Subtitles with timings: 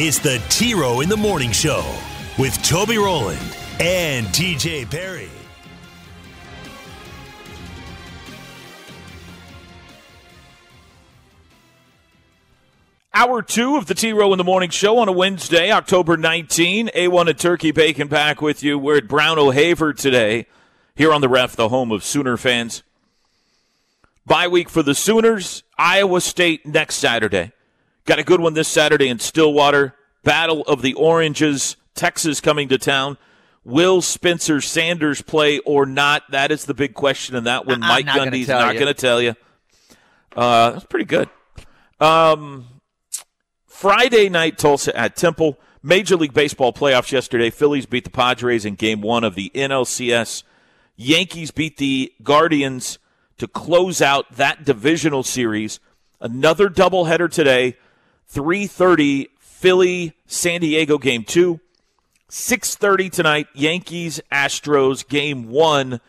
[0.00, 1.84] it's the T Row in the Morning Show
[2.38, 3.40] with Toby Rowland
[3.80, 5.28] and TJ Perry.
[13.12, 16.90] Hour two of the T Row in the Morning Show on a Wednesday, October 19.
[16.94, 18.78] A1 and Turkey Bacon back with you.
[18.78, 20.46] We're at Brown O'Haver today,
[20.94, 22.84] here on the ref, the home of Sooner fans.
[24.24, 25.64] Bye week for the Sooners.
[25.76, 27.50] Iowa State next Saturday.
[28.08, 29.94] Got a good one this Saturday in Stillwater.
[30.24, 31.76] Battle of the Oranges.
[31.94, 33.18] Texas coming to town.
[33.64, 36.22] Will Spencer Sanders play or not?
[36.30, 37.82] That is the big question in that one.
[37.82, 39.36] I'm Mike not Gundy's not going to tell you.
[40.34, 41.28] Uh, that's pretty good.
[42.00, 42.80] Um,
[43.66, 45.58] Friday night, Tulsa at Temple.
[45.82, 47.50] Major League Baseball playoffs yesterday.
[47.50, 50.44] Phillies beat the Padres in game one of the NLCS.
[50.96, 52.98] Yankees beat the Guardians
[53.36, 55.78] to close out that divisional series.
[56.22, 57.76] Another doubleheader today.
[58.32, 61.60] 3.30 Philly San Diego game two.
[62.30, 66.00] 6.30 tonight Yankees Astros game one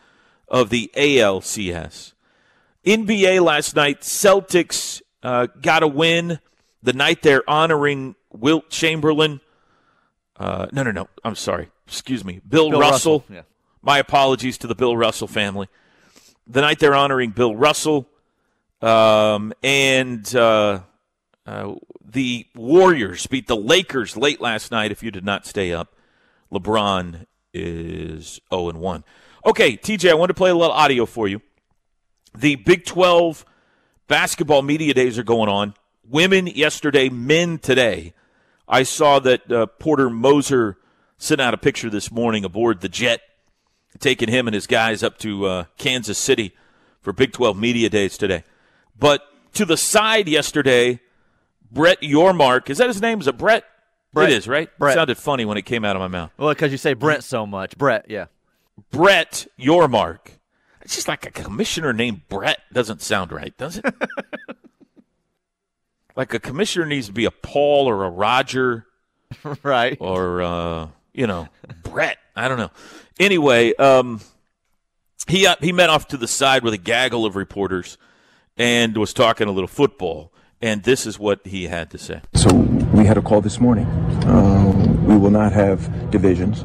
[0.48, 2.12] of the ALCS.
[2.84, 6.40] NBA last night, Celtics uh, got a win
[6.82, 9.40] the night they're honoring Wilt Chamberlain.
[10.36, 11.08] Uh, no, no, no.
[11.24, 11.68] I'm sorry.
[11.86, 12.40] Excuse me.
[12.48, 13.20] Bill, Bill Russell.
[13.20, 13.42] Russell, yeah.
[13.82, 15.68] My apologies to the Bill Russell family.
[16.46, 18.08] The night they're honoring Bill Russell.
[18.80, 20.80] Um, and uh,
[21.46, 24.90] uh, the Warriors beat the Lakers late last night.
[24.90, 25.94] If you did not stay up,
[26.52, 29.04] LeBron is 0 and 1.
[29.46, 31.40] Okay, TJ, I want to play a little audio for you.
[32.36, 33.44] The Big 12
[34.08, 35.74] basketball media days are going on.
[36.08, 38.12] Women yesterday, men today.
[38.68, 40.76] I saw that uh, Porter Moser
[41.16, 43.20] sent out a picture this morning aboard the jet,
[43.98, 46.54] taking him and his guys up to uh, Kansas City
[47.00, 48.44] for Big 12 media days today.
[48.98, 49.22] But
[49.54, 51.00] to the side yesterday,
[51.70, 53.20] Brett Yormark, is that his name?
[53.20, 53.64] Is it Brett?
[54.12, 54.30] Brett.
[54.30, 54.68] It is, right?
[54.78, 54.94] Brett.
[54.94, 56.32] It sounded funny when it came out of my mouth.
[56.36, 57.78] Well, because you say Brent so much.
[57.78, 58.26] Brett, yeah.
[58.90, 60.38] Brett Yormark.
[60.82, 63.84] It's just like a commissioner named Brett doesn't sound right, does it?
[66.16, 68.86] like a commissioner needs to be a Paul or a Roger
[69.62, 69.96] right.
[70.00, 71.48] or uh, you know
[71.82, 72.18] Brett.
[72.34, 72.70] I don't know.
[73.18, 74.20] Anyway, um,
[75.28, 77.98] he uh, he met off to the side with a gaggle of reporters
[78.56, 80.32] and was talking a little football.
[80.62, 82.20] And this is what he had to say.
[82.34, 82.54] So
[82.92, 83.86] we had a call this morning.
[84.26, 84.72] Uh,
[85.06, 86.64] we will not have divisions.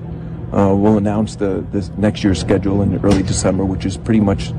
[0.51, 4.49] Uh, we'll announce the this next year's schedule in early December, which is pretty much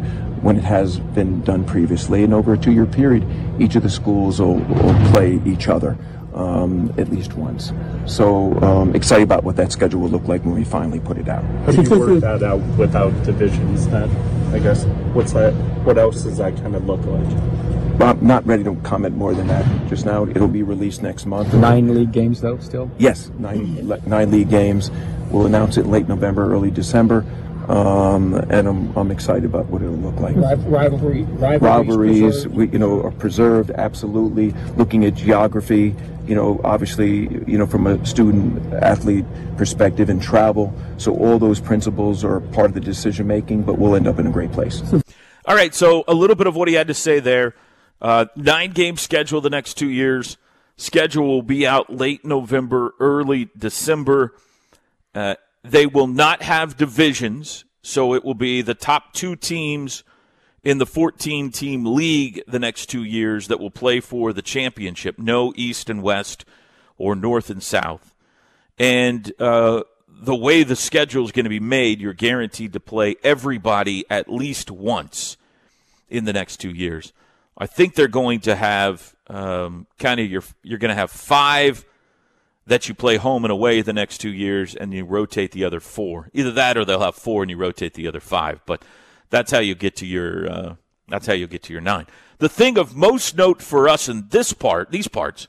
[0.41, 2.25] when it has been done previously.
[2.25, 3.27] And over a two-year period,
[3.61, 5.99] each of the schools will, will play each other
[6.35, 7.73] um, at least once.
[8.07, 11.29] So um, excited about what that schedule will look like when we finally put it
[11.29, 11.45] out.
[11.67, 14.11] How do you work that out without divisions then?
[14.55, 14.85] I guess.
[15.13, 15.53] What's that?
[15.85, 17.76] What else does that kind of look like?
[18.01, 20.27] I'm not ready to comment more than that just now.
[20.27, 21.55] It'll be released next month.
[21.55, 22.91] Nine league games though, still.
[22.99, 24.91] Yes, nine, nine league games.
[25.31, 27.25] We'll announce it late November, early December,
[27.69, 30.37] um, and I'm, I'm excited about what it'll look like.
[30.37, 34.53] Rivalry, rivalries, Rivalries, we, you know, are preserved absolutely.
[34.77, 35.97] Looking at geography,
[36.29, 39.25] you know, obviously, you know, from a student athlete
[39.57, 40.73] perspective and travel.
[40.99, 44.27] So all those principles are part of the decision making, but we'll end up in
[44.27, 44.83] a great place.
[45.47, 47.55] All right, so a little bit of what he had to say there.
[48.01, 50.37] Uh, nine game schedule the next two years.
[50.77, 54.35] Schedule will be out late November, early December.
[55.15, 60.05] Uh, they will not have divisions, so it will be the top two teams
[60.63, 65.19] in the 14 team league the next two years that will play for the championship.
[65.19, 66.45] No East and West
[66.99, 68.15] or North and South.
[68.79, 73.17] And uh, the way the schedule is going to be made, you're guaranteed to play
[73.23, 75.37] everybody at least once
[76.09, 77.13] in the next two years.
[77.59, 81.85] I think they're going to have um, kind of your you're going to have five
[82.67, 85.81] that you play home and away the next two years, and you rotate the other
[85.81, 86.31] four.
[86.35, 88.61] Either that, or they'll have four and you rotate the other five.
[88.67, 88.85] But
[89.31, 90.75] that's how you get to your uh,
[91.09, 92.07] that's how you get to your nine.
[92.39, 95.49] The thing of most note for us in this part, these parts,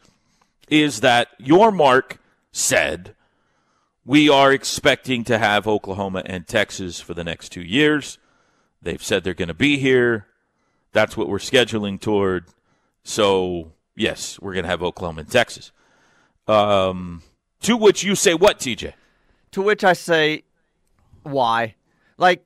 [0.69, 2.17] is that Yormark
[2.51, 3.15] said
[4.05, 8.17] we are expecting to have Oklahoma and Texas for the next two years.
[8.81, 10.27] They've said they're going to be here.
[10.97, 12.45] That's what we're scheduling toward.
[13.03, 15.71] So, yes, we're going to have Oklahoma and Texas.
[16.47, 17.21] Um,
[17.61, 18.93] to which you say what, TJ?
[19.51, 20.41] To which I say,
[21.21, 21.75] why?
[22.17, 22.43] Like,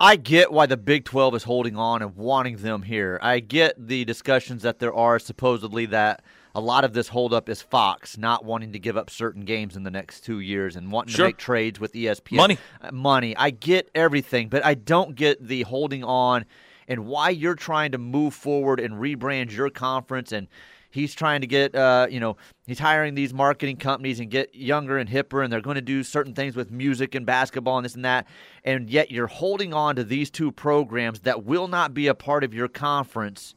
[0.00, 3.16] I get why the Big 12 is holding on and wanting them here.
[3.22, 7.62] I get the discussions that there are supposedly that a lot of this holdup is
[7.62, 11.14] Fox not wanting to give up certain games in the next two years and wanting
[11.14, 11.26] Sure.
[11.26, 12.38] to make trades with ESPN.
[12.38, 12.58] Money.
[12.90, 13.36] Money.
[13.36, 16.44] I get everything, but I don't get the holding on
[16.90, 20.48] and why you're trying to move forward and rebrand your conference and
[20.90, 24.98] he's trying to get uh, you know he's hiring these marketing companies and get younger
[24.98, 27.94] and hipper and they're going to do certain things with music and basketball and this
[27.94, 28.26] and that
[28.64, 32.44] and yet you're holding on to these two programs that will not be a part
[32.44, 33.54] of your conference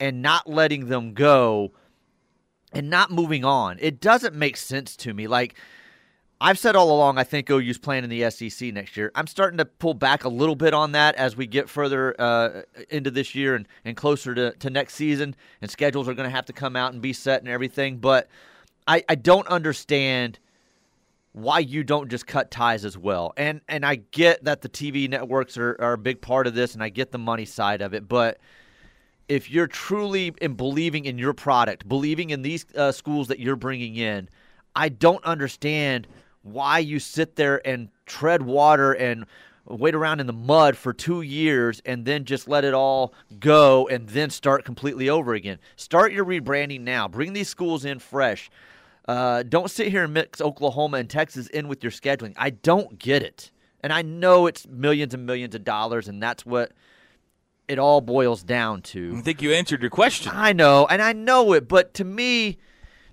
[0.00, 1.72] and not letting them go
[2.72, 3.78] and not moving on.
[3.80, 5.28] It doesn't make sense to me.
[5.28, 5.54] Like
[6.40, 9.10] I've said all along, I think OU's playing in the SEC next year.
[9.14, 12.62] I'm starting to pull back a little bit on that as we get further uh,
[12.90, 16.34] into this year and, and closer to, to next season, and schedules are going to
[16.34, 17.98] have to come out and be set and everything.
[17.98, 18.28] But
[18.86, 20.38] I, I don't understand
[21.32, 23.32] why you don't just cut ties as well.
[23.36, 26.74] And and I get that the TV networks are, are a big part of this,
[26.74, 28.38] and I get the money side of it, but
[29.28, 33.56] if you're truly in believing in your product, believing in these uh, schools that you're
[33.56, 34.28] bringing in,
[34.76, 36.06] I don't understand
[36.44, 39.26] why you sit there and tread water and
[39.66, 43.88] wait around in the mud for two years and then just let it all go
[43.88, 45.58] and then start completely over again.
[45.76, 47.08] Start your rebranding now.
[47.08, 48.50] Bring these schools in fresh.
[49.08, 52.34] Uh, don't sit here and mix Oklahoma and Texas in with your scheduling.
[52.36, 53.50] I don't get it.
[53.82, 56.72] And I know it's millions and millions of dollars, and that's what
[57.68, 59.14] it all boils down to.
[59.16, 60.32] I think you answered your question.
[60.34, 62.58] I know, and I know it, but to me,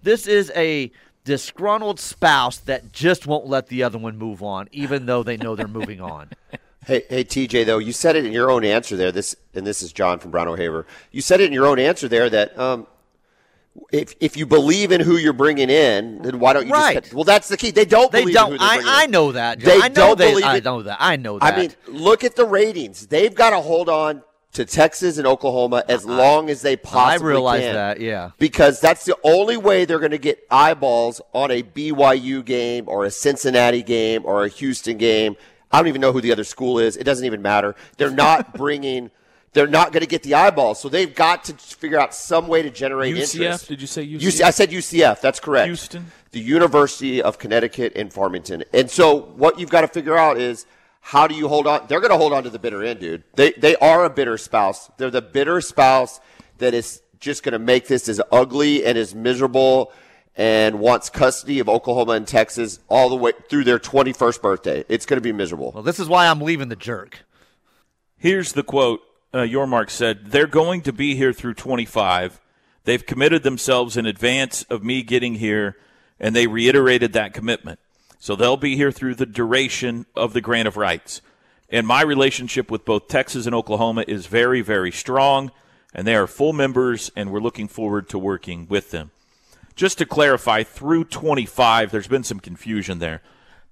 [0.03, 0.91] this is a
[1.23, 5.55] disgruntled spouse that just won't let the other one move on, even though they know
[5.55, 6.29] they're moving on.
[6.85, 9.11] Hey, hey, TJ, though you said it in your own answer there.
[9.11, 10.87] This and this is John from Brown O'Haver.
[11.11, 12.87] You said it in your own answer there that um,
[13.91, 17.01] if if you believe in who you're bringing in, then why don't you Right.
[17.03, 17.13] just?
[17.13, 17.69] Well, that's the key.
[17.71, 18.11] They don't.
[18.11, 18.59] They believe in who don't.
[18.59, 19.11] they're I, bringing I in.
[19.11, 19.59] know that.
[19.59, 19.69] John.
[19.69, 20.63] They I know don't they, believe I it.
[20.63, 20.97] know that.
[20.99, 21.53] I know that.
[21.53, 23.05] I mean, look at the ratings.
[23.07, 24.23] They've got to hold on
[24.53, 27.73] to Texas and Oklahoma as long as they possibly I realize can.
[27.73, 27.99] that.
[28.01, 28.31] Yeah.
[28.37, 33.05] because that's the only way they're going to get eyeballs on a BYU game or
[33.05, 35.35] a Cincinnati game or a Houston game.
[35.71, 36.97] I don't even know who the other school is.
[36.97, 37.75] It doesn't even matter.
[37.97, 39.09] They're not bringing.
[39.53, 42.61] They're not going to get the eyeballs, so they've got to figure out some way
[42.61, 43.35] to generate UCF?
[43.35, 43.67] interest.
[43.67, 44.19] Did you say UCF?
[44.21, 45.19] UC, I said UCF.
[45.19, 45.65] That's correct.
[45.67, 46.05] Houston?
[46.31, 48.63] the University of Connecticut in Farmington.
[48.73, 50.65] And so what you've got to figure out is
[51.01, 51.87] how do you hold on?
[51.87, 53.23] They're going to hold on to the bitter end, dude.
[53.35, 54.89] They they are a bitter spouse.
[54.97, 56.21] They're the bitter spouse
[56.59, 59.91] that is just going to make this as ugly and as miserable
[60.35, 64.83] and wants custody of Oklahoma and Texas all the way through their 21st birthday.
[64.87, 65.71] It's going to be miserable.
[65.71, 67.25] Well, this is why I'm leaving the jerk.
[68.17, 69.01] Here's the quote
[69.33, 72.39] uh, Yormark said They're going to be here through 25.
[72.83, 75.77] They've committed themselves in advance of me getting here,
[76.19, 77.79] and they reiterated that commitment.
[78.21, 81.23] So they'll be here through the duration of the grant of rights.
[81.69, 85.49] And my relationship with both Texas and Oklahoma is very, very strong,
[85.91, 89.09] and they are full members, and we're looking forward to working with them.
[89.75, 93.23] Just to clarify, through 25, there's been some confusion there.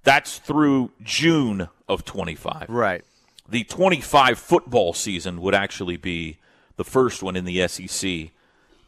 [0.02, 3.04] That's through June of 25 Right.
[3.48, 6.38] the 25 football season would actually be
[6.74, 8.30] the first one in the SEC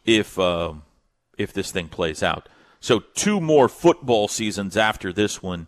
[0.03, 0.83] if um,
[1.37, 2.49] if this thing plays out.
[2.83, 5.67] So two more football seasons after this one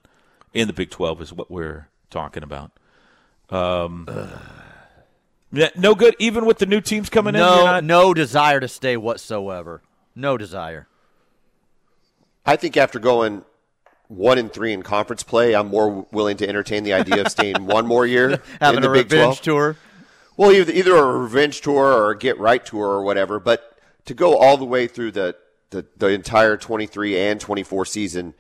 [0.54, 2.72] in the Big 12 is what we're talking about.
[3.50, 4.06] Um,
[5.54, 6.18] yeah, no good.
[6.20, 9.82] Even with the new teams coming in, No, not- no desire to stay whatsoever.
[10.14, 10.88] No desire.
[12.46, 13.46] I think after going
[14.10, 17.56] one and three in conference play, I'm more willing to entertain the idea of staying
[17.66, 19.42] one more year Having in the a Big revenge 12.
[19.42, 19.78] tour.
[20.36, 24.14] Well, either, either a revenge tour or a get right tour or whatever, but to
[24.14, 25.38] go all the way through the,
[25.76, 28.34] the, the entire 23 and 24 season,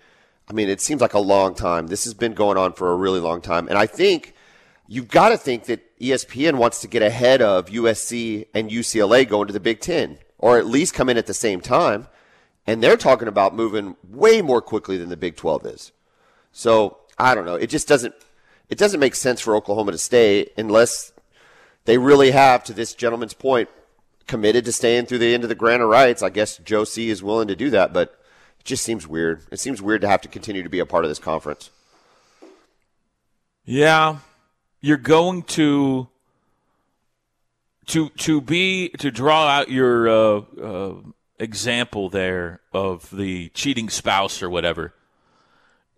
[0.48, 1.88] I mean, it seems like a long time.
[1.88, 3.68] This has been going on for a really long time.
[3.68, 4.34] And I think
[4.88, 9.48] you've got to think that ESPN wants to get ahead of USC and UCLA going
[9.48, 12.08] to the Big Ten, or at least come in at the same time.
[12.66, 15.92] And they're talking about moving way more quickly than the Big 12 is.
[16.54, 17.56] So I don't know.
[17.56, 18.16] It just doesn't,
[18.70, 21.12] it doesn't make sense for Oklahoma to stay unless
[21.84, 23.70] they really have, to this gentleman's point,
[24.28, 26.22] committed to staying through the end of the grant of rights.
[26.22, 28.20] I guess Joe C is willing to do that, but
[28.60, 29.44] it just seems weird.
[29.52, 31.70] It seems weird to have to continue to be a part of this conference.
[33.66, 34.20] Yeah,
[34.82, 36.08] you're going to
[37.88, 40.94] to to be to draw out your uh, uh,
[41.40, 44.94] example there of the cheating spouse or whatever.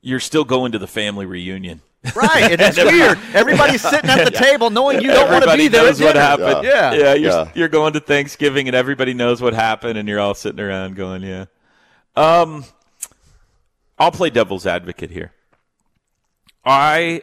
[0.01, 1.81] You're still going to the family reunion.
[2.15, 2.51] Right.
[2.51, 3.17] And it's weird.
[3.33, 5.83] Everybody's sitting at the table knowing you don't want to be there.
[5.83, 6.25] knows at what dinner.
[6.25, 6.63] happened.
[6.67, 6.93] Yeah.
[6.93, 7.13] yeah.
[7.13, 7.51] You're, Yeah.
[7.55, 11.21] you're going to Thanksgiving and everybody knows what happened, and you're all sitting around going,
[11.23, 11.45] "Yeah."
[12.15, 12.65] Um,
[13.99, 15.31] I'll play devil's advocate here.
[16.65, 17.21] I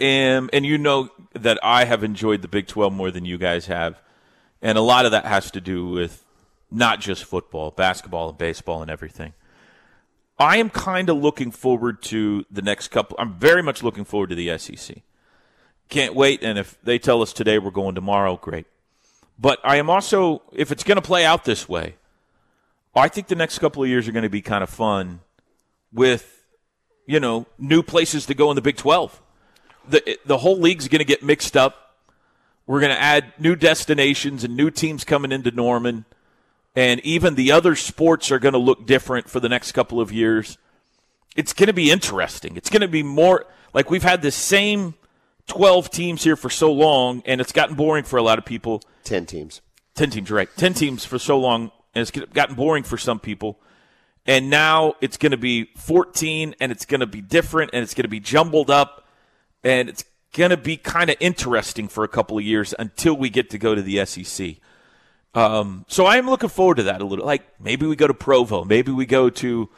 [0.00, 3.66] am, and you know that I have enjoyed the Big 12 more than you guys
[3.66, 4.00] have.
[4.62, 6.24] And a lot of that has to do with
[6.70, 9.34] not just football, basketball, and baseball, and everything.
[10.38, 13.16] I am kind of looking forward to the next couple.
[13.18, 14.98] I'm very much looking forward to the SEC.
[15.88, 16.42] Can't wait.
[16.42, 18.66] And if they tell us today we're going tomorrow, great.
[19.38, 21.96] But I am also, if it's going to play out this way,
[22.94, 25.20] I think the next couple of years are going to be kind of fun
[25.92, 26.44] with,
[27.06, 29.20] you know, new places to go in the Big 12.
[29.88, 31.96] The, the whole league's going to get mixed up.
[32.66, 36.04] We're going to add new destinations and new teams coming into Norman.
[36.76, 40.12] And even the other sports are going to look different for the next couple of
[40.12, 40.58] years.
[41.34, 42.56] It's going to be interesting.
[42.56, 44.94] It's going to be more like we've had the same
[45.46, 48.82] 12 teams here for so long, and it's gotten boring for a lot of people.
[49.04, 49.62] 10 teams.
[49.94, 50.48] 10 teams, right.
[50.56, 53.58] 10 teams for so long, and it's gotten boring for some people.
[54.26, 57.94] And now it's going to be 14, and it's going to be different, and it's
[57.94, 59.06] going to be jumbled up,
[59.64, 60.04] and it's
[60.34, 63.58] going to be kind of interesting for a couple of years until we get to
[63.58, 64.56] go to the SEC.
[65.36, 67.24] Um, so I am looking forward to that a little.
[67.26, 69.68] Like maybe we go to Provo, maybe we go to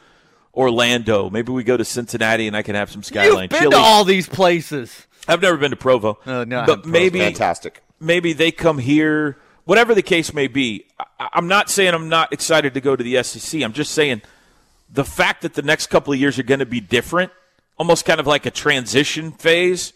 [0.55, 3.71] Orlando, maybe we go to Cincinnati, and I can have some skyline You've been chili.
[3.71, 5.05] to all these places.
[5.27, 6.91] I've never been to Provo, Uh, no, I but haven't.
[6.91, 7.83] maybe Fantastic.
[7.99, 9.37] maybe they come here.
[9.65, 10.85] Whatever the case may be,
[11.19, 13.61] I, I'm not saying I'm not excited to go to the SEC.
[13.61, 14.21] I'm just saying
[14.91, 17.31] the fact that the next couple of years are going to be different,
[17.77, 19.93] almost kind of like a transition phase,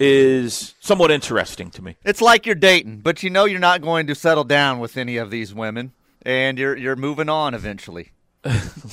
[0.00, 1.96] is somewhat interesting to me.
[2.04, 5.18] It's like you're dating, but you know you're not going to settle down with any
[5.18, 5.92] of these women,
[6.22, 8.12] and you're you're moving on eventually.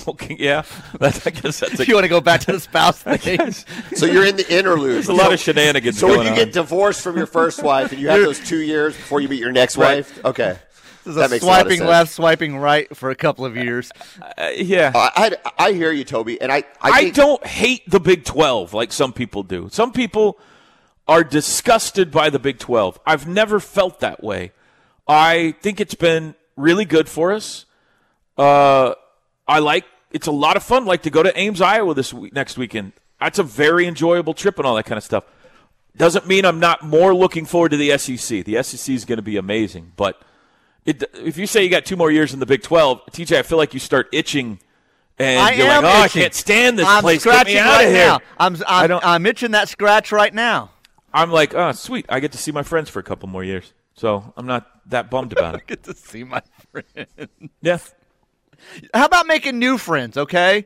[0.09, 0.63] Okay, yeah,
[1.01, 3.51] that, I guess that's a, If you want to go back to the spouse thing,
[3.95, 4.93] So you're in the interlude.
[4.95, 6.37] there's a lot of shenanigans So going when you on.
[6.37, 9.39] get divorced from your first wife and you have those two years before you meet
[9.41, 9.97] your next Right.
[9.97, 10.57] wife, okay,
[11.03, 13.91] this is that a makes a swiping left, swiping right for a couple of years.
[14.37, 17.99] Uh, yeah, I, I, I hear you, Toby, and I I, I don't hate the
[17.99, 19.67] Big 12 like some people do.
[19.71, 20.39] Some people
[21.07, 22.99] are disgusted by the Big 12.
[23.05, 24.51] I've never felt that way.
[25.07, 27.65] I think it's been really good for us.
[28.37, 28.93] Uh,
[29.47, 30.85] I like it's a lot of fun.
[30.85, 32.93] Like to go to Ames, Iowa this week, next weekend.
[33.19, 35.23] That's a very enjoyable trip and all that kind of stuff.
[35.95, 38.45] Doesn't mean I'm not more looking forward to the SEC.
[38.45, 40.21] The SEC is going to be amazing, but
[40.85, 43.41] it, if you say you got two more years in the Big 12, TJ, I
[43.41, 44.59] feel like you start itching.
[45.17, 46.19] And I you're am like, oh, itching.
[46.21, 47.23] I can't stand this I'm place.
[47.23, 48.05] Get me out right of here.
[48.05, 48.19] now.
[48.37, 50.69] I'm I I'm, don't- I'm itching that scratch right now.
[51.17, 52.05] I'm like, oh, sweet.
[52.09, 53.73] I get to see my friends for a couple more years.
[53.95, 55.61] So I'm not that bummed about it.
[55.67, 57.29] Get to see my friend.
[57.61, 57.79] Yeah.
[58.93, 60.17] How about making new friends?
[60.17, 60.65] Okay,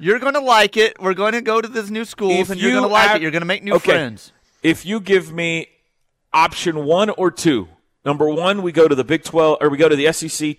[0.00, 1.00] you're going to like it.
[1.00, 3.16] We're going to go to this new schools, If and you're you going to like
[3.16, 3.22] it.
[3.22, 3.92] You're going to make new Okay.
[3.92, 4.32] friends.
[4.64, 5.68] If you give me
[6.32, 7.68] option one or two,
[8.04, 10.56] number one, we go to the Big 12 or we go to the SEC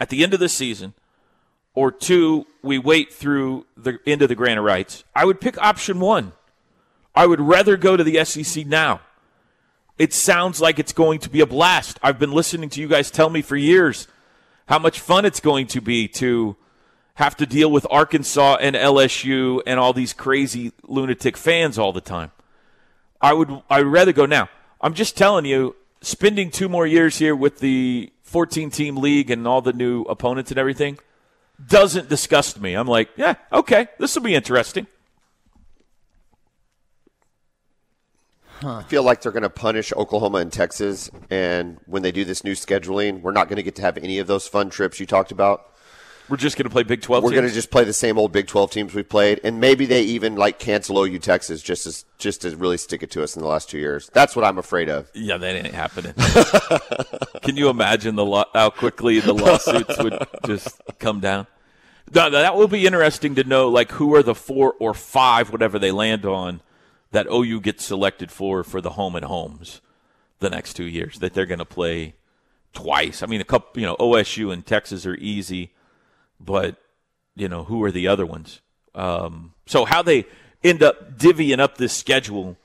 [0.00, 0.94] at the end of the season,
[1.74, 5.04] or two, we wait through the end of the grant of rights.
[5.14, 6.32] I would pick option one.
[7.14, 9.00] I would rather go to the SEC now.
[9.98, 11.98] It sounds like it's going to be a blast.
[12.02, 14.08] I've been listening to you guys tell me for years
[14.66, 16.56] how much fun it's going to be to
[17.14, 22.00] have to deal with Arkansas and LSU and all these crazy lunatic fans all the
[22.00, 22.32] time.
[23.20, 24.48] I would I'd rather go now.
[24.80, 29.46] I'm just telling you, spending two more years here with the 14 team league and
[29.46, 30.98] all the new opponents and everything
[31.64, 32.74] doesn't disgust me.
[32.74, 34.86] I'm like, yeah, okay, this will be interesting.
[38.64, 42.44] I feel like they're going to punish Oklahoma and Texas, and when they do this
[42.44, 45.06] new scheduling, we're not going to get to have any of those fun trips you
[45.06, 45.68] talked about.
[46.28, 48.32] We're just going to play Big 12 We're going to just play the same old
[48.32, 52.04] Big 12 teams we played, and maybe they even like cancel OU Texas just as
[52.18, 54.08] just to really stick it to us in the last two years.
[54.12, 55.10] That's what I'm afraid of.
[55.14, 56.14] Yeah, that ain't happening.
[57.42, 61.48] Can you imagine the lo- how quickly the lawsuits would just come down?
[62.14, 65.78] No, that will be interesting to know, like who are the four or five, whatever
[65.78, 66.60] they land on,
[67.12, 69.80] that OU gets selected for for the home and homes
[70.40, 72.14] the next two years that they're going to play
[72.72, 73.22] twice.
[73.22, 75.72] I mean, a couple, you know, OSU and Texas are easy,
[76.40, 76.76] but
[77.36, 78.60] you know who are the other ones?
[78.94, 80.26] Um, so how they
[80.64, 82.56] end up divvying up this schedule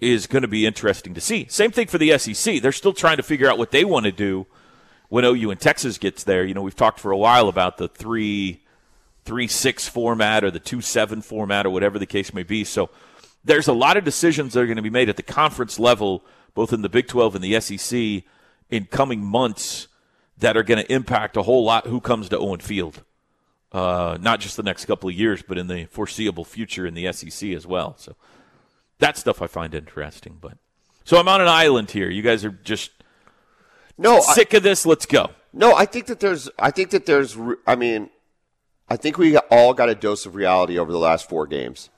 [0.00, 1.46] is going to be interesting to see.
[1.48, 2.60] Same thing for the SEC.
[2.60, 4.46] They're still trying to figure out what they want to do
[5.08, 6.44] when OU and Texas gets there.
[6.44, 8.62] You know, we've talked for a while about the three
[9.24, 12.62] three six format or the two seven format or whatever the case may be.
[12.64, 12.90] So
[13.46, 16.24] there's a lot of decisions that are going to be made at the conference level,
[16.54, 18.24] both in the Big 12 and the SEC,
[18.68, 19.86] in coming months
[20.38, 23.04] that are going to impact a whole lot who comes to Owen Field.
[23.72, 27.10] Uh, not just the next couple of years, but in the foreseeable future in the
[27.12, 27.94] SEC as well.
[27.98, 28.16] So
[28.98, 30.38] that stuff I find interesting.
[30.40, 30.54] But
[31.04, 32.10] so I'm on an island here.
[32.10, 32.90] You guys are just
[33.96, 34.86] No, I, sick of this.
[34.86, 35.30] Let's go.
[35.52, 37.36] no, I think that there's, I think that there's,
[37.66, 38.10] I mean,
[38.88, 41.90] I think we all got a dose of reality over the last four games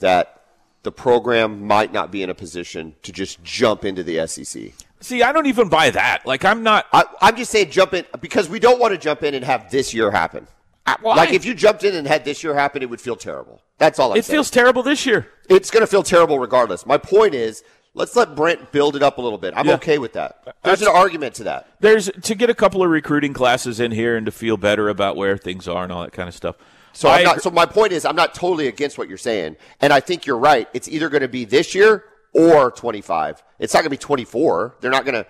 [0.00, 0.39] that
[0.82, 4.72] the program might not be in a position to just jump into the SEC.
[5.00, 6.26] See, I don't even buy that.
[6.26, 6.86] Like, I'm not.
[6.92, 9.70] I, I'm just saying jump in because we don't want to jump in and have
[9.70, 10.46] this year happen.
[10.86, 13.00] Uh, well, like I- if you jumped in and had this year happen, it would
[13.00, 13.62] feel terrible.
[13.78, 14.36] That's all I'm it saying.
[14.36, 15.28] feels terrible this year.
[15.48, 16.84] it's going to feel terrible regardless.
[16.84, 17.62] My point is,
[17.94, 19.54] let's let Brent build it up a little bit.
[19.56, 19.74] I'm Yeah.
[19.74, 20.42] okay with that.
[20.46, 21.68] Uh, There's an argument to that.
[21.80, 25.16] There's to get a couple of recruiting classes in here and to feel better about
[25.16, 26.56] where things are and all that kind of stuff.
[26.92, 29.56] So I I'm not, so my point is, I'm not totally against what you're saying,
[29.80, 30.68] and I think you're right.
[30.74, 33.42] It's either going to be this year or 25.
[33.58, 34.76] It's not going to be 24.
[34.80, 35.26] They're not going to.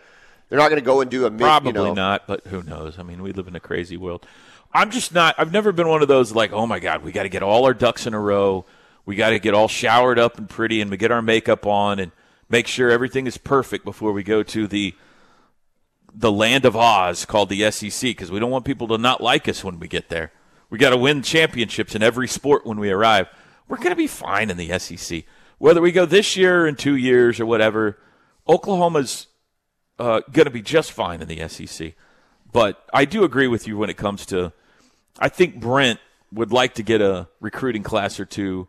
[0.49, 2.61] They're not going to go and do a mid, Probably you know, not, but who
[2.65, 2.99] knows?
[2.99, 4.27] I mean, we live in a crazy world.
[4.73, 5.37] I'm just not.
[5.39, 7.65] I've never been one of those like, oh my god, we got to get all
[7.67, 8.67] our ducks in a row.
[9.07, 12.01] We got to get all showered up and pretty, and we get our makeup on
[12.01, 12.11] and
[12.49, 14.95] make sure everything is perfect before we go to the
[16.13, 19.49] the land of Oz called the SEC because we don't want people to not like
[19.49, 20.33] us when we get there.
[20.71, 23.29] We got to win championships in every sport when we arrive.
[23.69, 25.25] We're going to be fine in the SEC.
[25.59, 27.99] Whether we go this year or in two years or whatever,
[28.49, 29.27] Oklahoma's
[29.99, 31.95] uh, going to be just fine in the SEC.
[32.53, 34.53] But I do agree with you when it comes to.
[35.19, 36.01] I think Brent
[36.33, 38.69] would like to get a recruiting class or two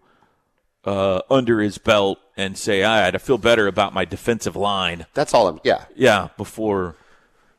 [0.84, 5.06] uh, under his belt and say, "I had to feel better about my defensive line."
[5.14, 5.60] That's all I'm.
[5.64, 5.86] Yeah.
[5.96, 6.96] Yeah, before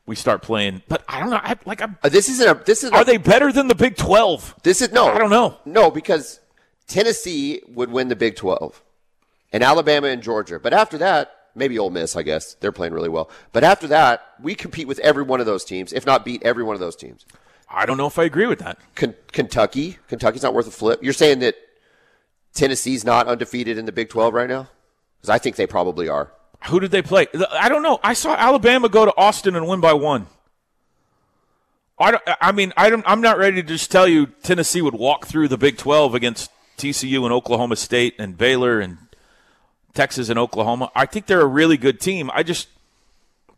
[0.05, 0.81] we start playing.
[0.87, 1.39] But I don't know.
[1.41, 2.63] I, like, I'm, Uh, this isn't a.
[2.63, 2.91] This is.
[2.91, 4.55] are they better than the Big Twelve?
[4.63, 5.07] This is no.
[5.07, 5.57] I don't know.
[5.65, 6.39] No, because
[6.87, 8.81] Tennessee would win the Big 12,
[9.53, 10.59] and Alabama and Georgia.
[10.59, 12.15] But after that, maybe Ole Miss.
[12.15, 13.29] I guess they're playing really well.
[13.53, 16.63] But after that, we compete with every one of those teams, if not beat every
[16.63, 17.25] one of those teams.
[17.69, 18.77] I don't know if I agree with that.
[18.95, 19.97] Ken- Kentucky.
[20.07, 21.01] Kentucky's not worth a flip.
[21.03, 21.55] You're saying that
[22.53, 24.67] Tennessee's not undefeated in the Big 12 right now?
[25.19, 26.31] Because I think they probably are.
[26.67, 27.27] Who did they play?
[27.51, 27.99] I don't know.
[28.03, 30.27] I saw Alabama go to Austin and win by one.
[31.99, 34.95] I, don't, I mean, I don't, I'm not ready to just tell you Tennessee would
[34.95, 38.97] walk through the Big 12 against TCU and Oklahoma State and Baylor and
[39.93, 40.91] Texas and Oklahoma.
[40.95, 42.31] I think they're a really good team.
[42.33, 42.67] I just,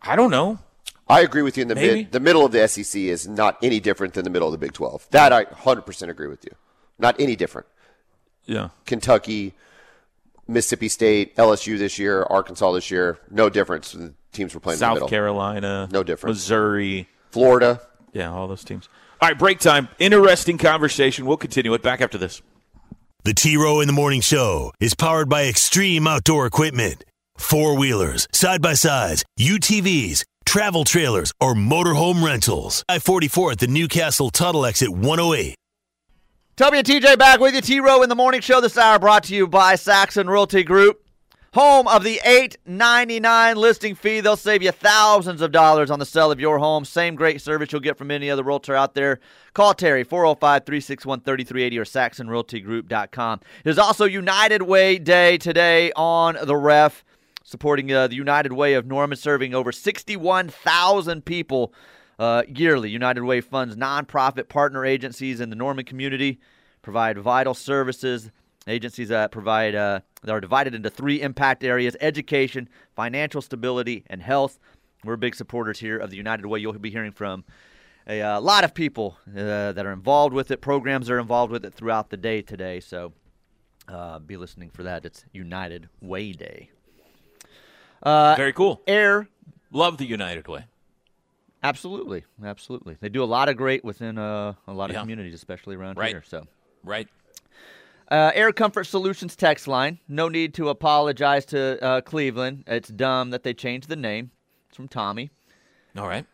[0.01, 0.59] I don't know.
[1.07, 2.03] I agree with you in the Maybe.
[2.03, 2.11] mid.
[2.11, 4.73] The middle of the SEC is not any different than the middle of the Big
[4.73, 5.07] 12.
[5.11, 6.51] That I 100% agree with you.
[6.97, 7.67] Not any different.
[8.45, 8.69] Yeah.
[8.85, 9.53] Kentucky,
[10.47, 13.93] Mississippi State, LSU this year, Arkansas this year, no difference.
[13.93, 15.09] The teams were playing in the South middle.
[15.09, 15.89] Carolina.
[15.91, 16.35] No difference.
[16.37, 17.07] Missouri.
[17.31, 17.81] Florida.
[18.13, 18.87] Yeah, all those teams.
[19.21, 19.87] All right, break time.
[19.99, 21.25] Interesting conversation.
[21.25, 22.41] We'll continue it back after this.
[23.23, 27.03] The T Row in the Morning Show is powered by Extreme Outdoor Equipment.
[27.37, 32.83] Four wheelers, side by sides, UTVs, travel trailers, or motorhome rentals.
[32.87, 35.55] I 44 at the Newcastle Tuttle exit 108.
[36.57, 37.59] Toby and TJ back with you.
[37.59, 41.05] T Row in the morning show this hour brought to you by Saxon Realty Group.
[41.53, 44.21] Home of the eight ninety nine listing fee.
[44.21, 46.85] They'll save you thousands of dollars on the sale of your home.
[46.85, 49.19] Same great service you'll get from any other realtor out there.
[49.53, 53.41] Call Terry 405 361 3380 or saxonrealtygroup.com.
[53.65, 57.03] There's also United Way Day today on the ref,
[57.43, 61.73] supporting uh, the United Way of Norman, serving over 61,000 people
[62.19, 62.89] uh, yearly.
[62.89, 66.39] United Way funds nonprofit partner agencies in the Norman community,
[66.81, 68.31] provide vital services.
[68.67, 74.23] Agencies that provide uh, that are divided into three impact areas: education, financial stability, and
[74.23, 74.57] health.
[75.03, 76.59] We're big supporters here of the United Way.
[76.59, 77.43] You'll be hearing from
[78.07, 80.61] a uh, lot of people uh, that are involved with it.
[80.61, 82.79] Programs are involved with it throughout the day today.
[82.79, 83.13] So
[83.87, 85.05] uh, be listening for that.
[85.05, 86.71] It's United Way Day.
[88.01, 88.81] Uh, Very cool.
[88.87, 89.27] Air
[89.71, 90.65] Love the United Way.
[91.65, 92.95] Absolutely, absolutely.
[92.99, 95.01] They do a lot of great within uh, a lot of Yeah.
[95.01, 96.09] communities, especially around Right.
[96.09, 96.23] here.
[96.25, 96.45] So,
[96.83, 97.07] Right.
[98.11, 99.99] uh, Air Comfort Solutions text line.
[100.07, 102.63] No need to apologize to uh, Cleveland.
[102.67, 104.29] It's dumb that they changed the name.
[104.67, 105.31] It's from Tommy.
[105.97, 106.25] All right.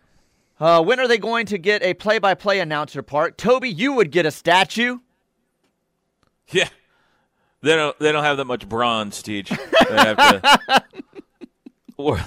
[0.59, 3.37] Uh, when are they going to get a play-by-play announcer part?
[3.37, 4.99] Toby, you would get a statue.
[6.49, 6.67] Yeah.
[7.61, 9.49] They don't they don't have that much bronze, Teach.
[9.49, 10.83] They have to
[11.97, 12.19] Or-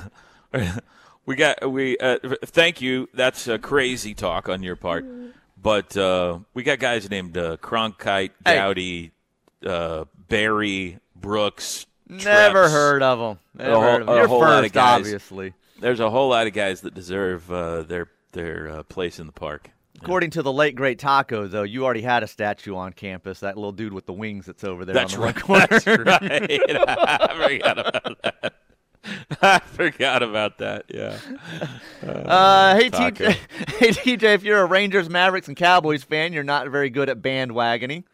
[1.26, 3.08] we got we uh, thank you.
[3.14, 5.04] That's a crazy talk on your part.
[5.60, 9.10] But uh, we got guys named uh, Cronkite, Hey.
[9.66, 11.86] Uh, Barry, Brooks.
[12.06, 12.70] Never Treps.
[12.70, 13.38] heard of them.
[13.54, 14.14] Never whole- heard of 'em.
[14.14, 15.00] a You're whole lot of first, guys.
[15.00, 15.54] obviously.
[15.80, 19.32] There's a whole lot of guys that deserve uh, their their uh, place in the
[19.32, 19.70] park.
[20.02, 23.40] According to the late great Taco, though, you already had a statue on campus.
[23.40, 25.36] That little dude with the wings that's over there That's on the right.
[25.36, 25.66] right corner.
[25.70, 26.60] That's right.
[26.88, 28.54] I forgot about that.
[29.42, 30.86] I forgot about that.
[30.88, 31.18] Yeah.
[32.04, 33.24] Uh, hey, Taco.
[33.24, 33.32] TJ,
[33.78, 37.22] hey, TJ, if you're a Rangers, Mavericks, and Cowboys fan, you're not very good at
[37.22, 38.04] bandwagoning.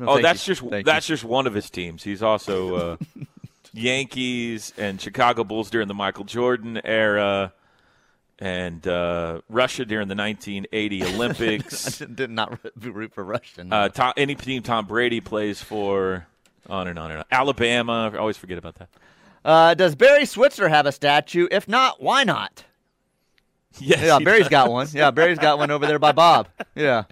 [0.00, 0.54] Oh, that's you.
[0.54, 2.04] just Thank that's just one of his teams.
[2.04, 2.96] He's also uh,
[3.72, 7.52] Yankees and Chicago Bulls during the Michael Jordan era,
[8.38, 12.00] and uh, Russia during the 1980 Olympics.
[12.00, 13.64] I did not root for Russia.
[13.64, 13.76] no.
[13.76, 16.26] uh, Tom, any team Tom Brady plays for,
[16.68, 17.24] on and on and on.
[17.32, 18.88] Alabama, I always forget about that.
[19.44, 21.48] Uh, does Barry Switzer have a statue?
[21.50, 22.64] If not, why not?
[23.78, 24.48] Yes, Yeah, Barry's does.
[24.50, 24.88] got one.
[24.92, 26.48] Yeah, Barry's got one over there by Bob.
[26.74, 27.04] Yeah.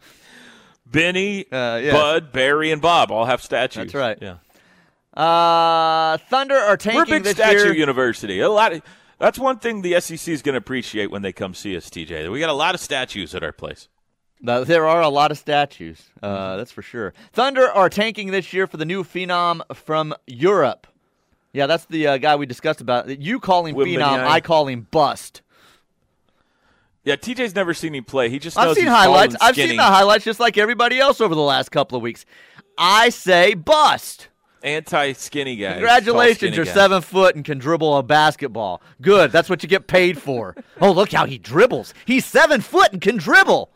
[0.85, 1.93] Benny, Uh, yes.
[1.93, 3.93] Bud, Barry, and Bob all have statues.
[3.93, 4.19] That's right.
[4.21, 4.39] Yeah,
[5.15, 7.75] Uh, Thunder are tanking we're a big this statue year.
[7.75, 8.41] university.
[8.41, 8.83] A lot of
[9.19, 11.89] that's one thing the SEC is going to appreciate when they come see us.
[11.91, 13.89] TJ, we got a lot of statues at our place.
[14.47, 16.03] Uh, There are a lot of statues.
[16.23, 17.13] Uh, that's for sure.
[17.33, 20.87] Thunder are tanking this year for the new phenom from Europe.
[21.53, 23.21] Yeah, that's the uh, guy we discussed about.
[23.21, 25.43] You call him phenom, I call him bust.
[27.05, 28.29] Yeah, TJ's never seen him play.
[28.29, 29.35] He just I've seen highlights.
[29.41, 32.27] I've seen the highlights just like everybody else over the last couple of weeks.
[32.77, 34.29] I say bust.
[34.63, 35.73] Anti-skinny guy.
[35.73, 36.75] Congratulations, Tall, you're skinny guy.
[36.75, 38.83] seven foot and can dribble a basketball.
[39.01, 39.31] Good.
[39.31, 40.57] That's what you get paid for.
[40.81, 41.95] oh, look how he dribbles.
[42.05, 43.71] He's seven foot and can dribble.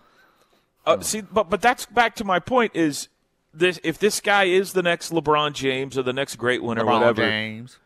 [0.84, 2.72] Uh, see, but but that's back to my point.
[2.74, 3.08] Is
[3.54, 6.84] this if this guy is the next LeBron James or the next great one or
[6.84, 7.22] LeBron whatever?
[7.22, 7.78] James.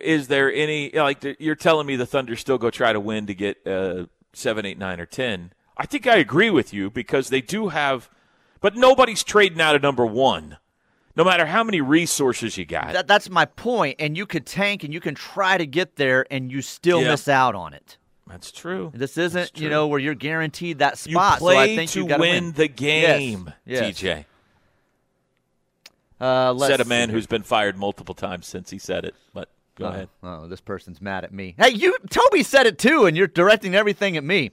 [0.00, 3.34] Is there any like you're telling me the Thunder still go try to win to
[3.34, 5.52] get uh, seven, eight, nine, or ten?
[5.76, 8.10] I think I agree with you because they do have,
[8.60, 10.58] but nobody's trading out of number one,
[11.16, 12.92] no matter how many resources you got.
[12.92, 13.96] That, that's my point.
[14.00, 17.12] And you could tank and you can try to get there and you still Yeah.
[17.12, 17.98] miss out on it.
[18.30, 18.92] That's true.
[18.94, 19.70] This isn't, you true.
[19.70, 21.38] know, where you're guaranteed that You spot.
[21.38, 24.24] play so I think to you win, win the game, Yes, TJ.
[26.20, 29.14] Uh, let's Said a man who's been fired multiple times since he said it.
[29.32, 30.08] But go oh, ahead.
[30.22, 31.54] Oh, this person's mad at me.
[31.58, 34.50] Hey, you, Toby said it too, and you're directing everything at me.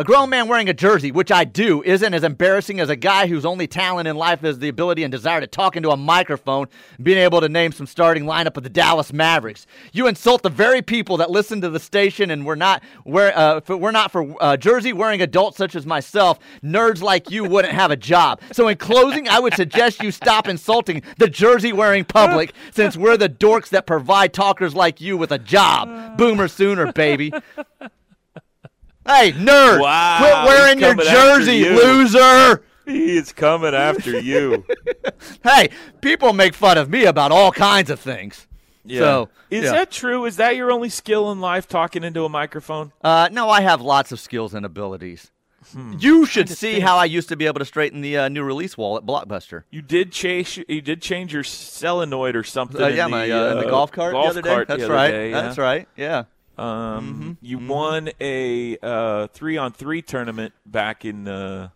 [0.00, 3.26] A grown man wearing a jersey, which I do, isn't as embarrassing as a guy
[3.26, 6.68] whose only talent in life is the ability and desire to talk into a microphone
[7.02, 9.66] being able to name some starting lineup of the Dallas Mavericks.
[9.92, 13.60] You insult the very people that listen to the station, and we're not we're, uh,
[13.68, 16.38] we're not for uh, jersey wearing adults such as myself.
[16.64, 18.40] Nerds like you wouldn't have a job.
[18.52, 23.18] So, in closing, I would suggest you stop insulting the jersey wearing public, since we're
[23.18, 26.16] the dorks that provide talkers like you with a job.
[26.16, 27.34] Boomer sooner, baby.
[29.06, 29.80] Hey, nerd!
[29.80, 31.76] Wow, quit wearing your jersey, you.
[31.76, 32.62] loser!
[32.86, 34.64] He is coming after you.
[35.44, 35.68] Hey,
[36.00, 38.48] people make fun of me about all kinds of things.
[38.84, 39.00] Yeah.
[39.00, 39.72] So, is yeah.
[39.72, 40.24] that true?
[40.24, 42.92] Is that your only skill in life, talking into a microphone?
[43.02, 45.30] Uh, no, I have lots of skills and abilities.
[45.72, 45.94] Hmm.
[45.98, 48.78] You should see how I used to be able to straighten the uh, new release
[48.78, 49.64] wall at Blockbuster.
[49.70, 50.62] You did change.
[50.68, 52.80] You did change your solenoid or something.
[52.80, 54.48] Uh, in yeah, the, my, uh, in the uh, golf cart golf the other day.
[54.54, 55.10] cart That's the other right.
[55.10, 55.40] day, yeah.
[55.42, 55.88] That's right.
[55.96, 56.24] Yeah.
[56.60, 61.26] Um, you won a uh, three on three tournament back in.
[61.26, 61.70] Uh,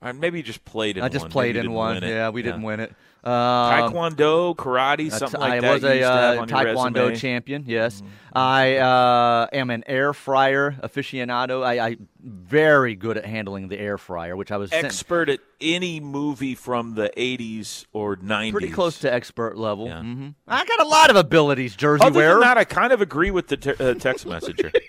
[0.00, 1.30] or maybe you just played in I just one.
[1.30, 2.02] played in one.
[2.02, 2.92] Yeah, we didn't win it.
[3.24, 5.70] Um, Taekwondo, karate, something like I that.
[5.70, 6.92] I was a used to have uh, Taekwondo.
[7.06, 7.14] Mm-hmm.
[7.14, 7.64] champion.
[7.68, 11.62] Yes, I uh, am an air fryer aficionado.
[11.64, 15.38] I, I very good at handling the air fryer, which I was sent Expert at
[15.60, 18.50] any movie from the '80s or '90s.
[18.50, 19.86] pretty close to expert level.
[19.86, 20.00] Yeah.
[20.02, 22.32] hmm I got a lot of abilities, jersey Other wearer.
[22.34, 24.72] than that, I kind of agree with the te- uh, text messenger.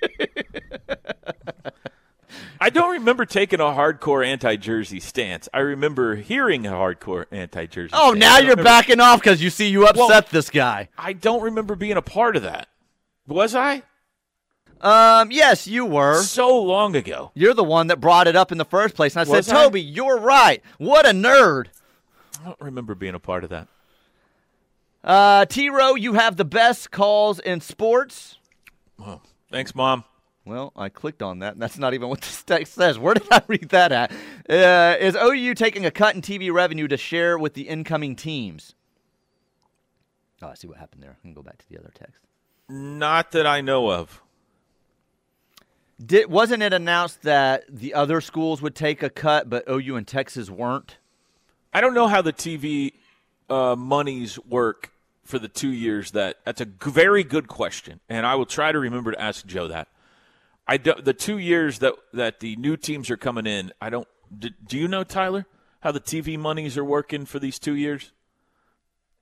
[2.59, 5.47] I don't remember taking a hardcore anti-jersey stance.
[5.53, 7.91] I remember hearing a hardcore anti-jersey.
[7.93, 8.19] oh, stance.
[8.19, 10.89] now you're remember- backing off because you see you upset Well- this guy.
[10.97, 12.67] I don't remember being a part of that.
[13.27, 13.83] Was I?
[14.81, 16.21] Um, yes, you were.
[16.23, 17.31] So long ago.
[17.35, 19.55] You're the one that brought it up in the first place, and I Was said,
[19.55, 19.63] I?
[19.63, 20.61] Toby, you're right.
[20.77, 21.67] What a nerd.
[22.41, 23.69] I don't remember being a part of that.
[25.03, 28.37] Uh, T Row, you have the best calls in sports.
[28.99, 30.03] Oh, thanks, mom.
[30.45, 32.99] Well, I clicked on that, and that's not even what this text says.
[32.99, 34.11] Where did I read that at?
[34.49, 38.75] Uh, is OU taking a cut in TV revenue to share with the incoming teams?
[40.41, 41.15] Oh, I see what happened there.
[41.17, 42.19] I can go back to the other text.
[42.67, 44.21] Not that I know of.
[46.05, 50.07] Did, wasn't it announced that the other schools would take a cut, but OU and
[50.07, 50.97] Texas weren't?
[51.73, 52.93] I don't know how the TV
[53.49, 54.91] uh, monies work
[55.23, 56.39] for the two years that.
[56.43, 59.87] That's a very good question, and I will try to remember to ask Joe that.
[60.67, 63.71] I do, the two years that that the new teams are coming in.
[63.81, 64.07] I don't.
[64.37, 65.45] Do, do you know Tyler
[65.81, 68.11] how the TV monies are working for these two years?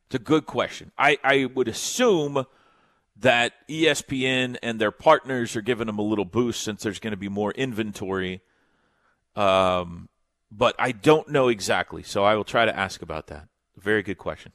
[0.06, 0.92] It's a good question.
[0.98, 2.46] I, I would assume
[3.18, 7.18] that ESPN and their partners are giving them a little boost since there's going to
[7.18, 8.42] be more inventory.
[9.36, 10.10] Um,
[10.52, 13.48] but I don't know exactly, so I will try to ask about that.
[13.78, 14.52] Very good question.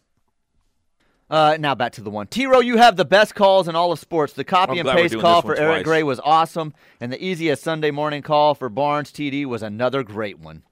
[1.28, 2.26] Uh, now back to the one.
[2.28, 4.32] T Row, you have the best calls in all of sports.
[4.32, 5.84] The copy I'm and paste call for Eric twice.
[5.84, 10.38] Gray was awesome, and the easiest Sunday morning call for Barnes TD was another great
[10.38, 10.62] one.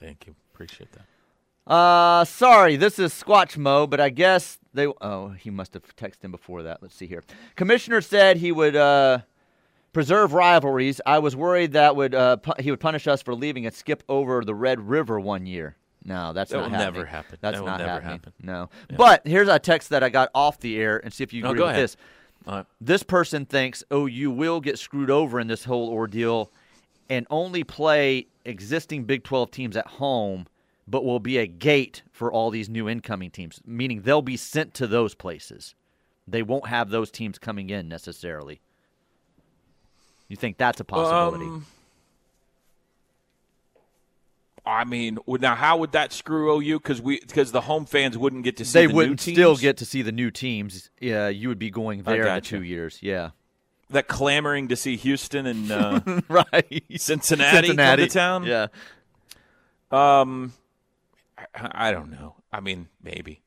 [0.00, 0.34] Thank you.
[0.52, 1.72] Appreciate that.
[1.72, 4.86] Uh, sorry, this is Squatch Mo, but I guess they.
[4.86, 6.82] Oh, he must have texted him before that.
[6.82, 7.22] Let's see here.
[7.54, 9.18] Commissioner said he would uh,
[9.92, 11.00] preserve rivalries.
[11.06, 14.02] I was worried that would uh, pu- he would punish us for leaving and skip
[14.08, 15.76] over the Red River one year.
[16.04, 16.94] No, that's That not will happening.
[16.94, 17.38] never happen.
[17.40, 18.10] That's That not never happening.
[18.10, 18.32] happen.
[18.42, 18.70] No.
[18.96, 21.50] But here's a text that I got off the air and see if you Oh,
[21.50, 21.84] agree go with ahead.
[21.84, 21.96] this.
[22.46, 22.66] Right.
[22.80, 26.50] This person thinks oh, you will get screwed over in this whole ordeal
[27.08, 30.46] and only play existing Big 12 teams at home,
[30.88, 34.74] but will be a gate for all these new incoming teams, meaning they'll be sent
[34.74, 35.76] to those places.
[36.26, 38.60] They won't have those teams coming in necessarily.
[40.28, 41.44] You think that's a possibility?
[41.44, 41.66] Um,
[44.64, 46.78] I mean, now how would that screw OU?
[46.78, 49.56] Because we because the home fans wouldn't get to see they the wouldn't new still
[49.56, 50.88] get to see the new teams.
[51.00, 52.98] Yeah, you would be going there in two years.
[53.02, 53.30] Yeah.
[53.90, 56.84] that clamoring to see Houston and uh, right.
[56.96, 58.44] Cincinnati, Cincinnati come to town.
[58.44, 58.66] Yeah.
[59.90, 60.52] Um,
[61.54, 62.36] I, I don't know.
[62.52, 63.42] I mean, maybe,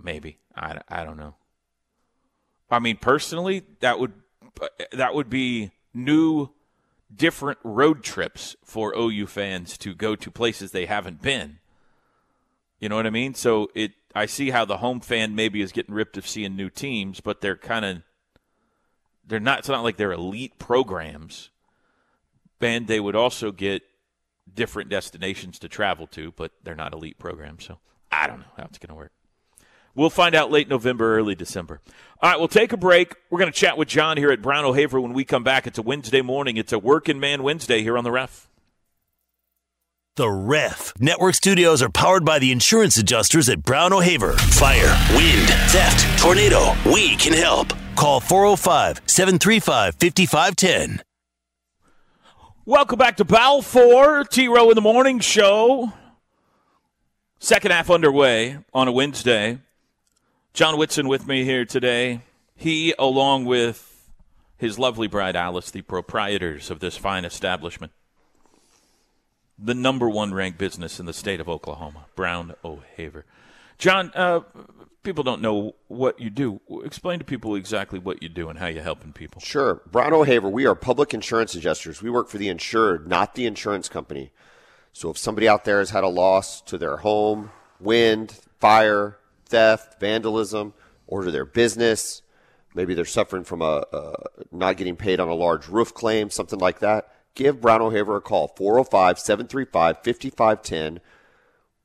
[0.00, 0.38] maybe.
[0.56, 1.34] I, I don't know.
[2.70, 4.12] I mean, personally, that would
[4.92, 6.48] that would be new,
[7.14, 11.58] different road trips for OU fans to go to places they haven't been.
[12.80, 13.34] You know what I mean?
[13.34, 16.70] So it, I see how the home fan maybe is getting ripped of seeing new
[16.70, 18.02] teams, but they're kind of,
[19.26, 19.60] they're not.
[19.60, 21.50] It's not like they're elite programs.
[22.60, 23.82] And they would also get
[24.52, 27.64] different destinations to travel to, but they're not elite programs.
[27.64, 27.78] So
[28.10, 29.12] I don't know how it's going to work.
[29.94, 31.80] We'll find out late November, early December.
[32.20, 33.14] All right, we'll take a break.
[33.30, 35.66] We're going to chat with John here at Brown O'Haver when we come back.
[35.66, 36.56] It's a Wednesday morning.
[36.56, 38.48] It's a working man Wednesday here on the ref.
[40.16, 40.92] The Ref.
[41.00, 44.32] Network studios are powered by the insurance adjusters at Brown O'Haver.
[44.32, 46.74] Fire, wind, theft, tornado.
[46.84, 47.72] We can help.
[47.96, 51.02] Call 405 735 5510.
[52.64, 55.92] Welcome back to Balfour, T Row in the Morning Show.
[57.38, 59.58] Second half underway on a Wednesday.
[60.54, 62.20] John Whitson with me here today.
[62.54, 64.10] He, along with
[64.58, 67.90] his lovely bride Alice, the proprietors of this fine establishment,
[69.58, 73.24] the number one ranked business in the state of Oklahoma, Brown O'Haver.
[73.78, 74.40] John, uh,
[75.02, 76.60] people don't know what you do.
[76.84, 79.40] Explain to people exactly what you do and how you're helping people.
[79.40, 79.80] Sure.
[79.90, 82.02] Brown O'Haver, we are public insurance adjusters.
[82.02, 84.32] We work for the insured, not the insurance company.
[84.92, 89.16] So if somebody out there has had a loss to their home, wind, fire,
[89.52, 90.72] theft, vandalism,
[91.06, 92.22] or to their business,
[92.74, 94.14] maybe they're suffering from a, a
[94.50, 98.20] not getting paid on a large roof claim, something like that, give Brown O'Haver a
[98.20, 101.00] call, 405 735 5510.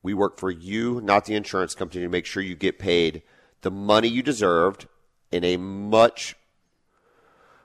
[0.02, 3.22] We work for you, not the insurance company, to make sure you get paid
[3.60, 4.86] the money you deserved
[5.30, 6.36] in a much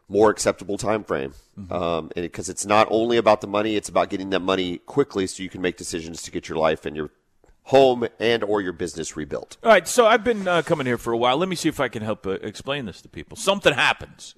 [0.09, 1.33] more acceptable time frame.
[1.69, 5.27] Um, and because it's not only about the money, it's about getting that money quickly
[5.27, 7.11] so you can make decisions to get your life and your
[7.63, 9.57] home and or your business rebuilt.
[9.63, 11.37] All right, so I've been uh, coming here for a while.
[11.37, 13.37] Let me see if I can help uh, explain this to people.
[13.37, 14.35] Something happens.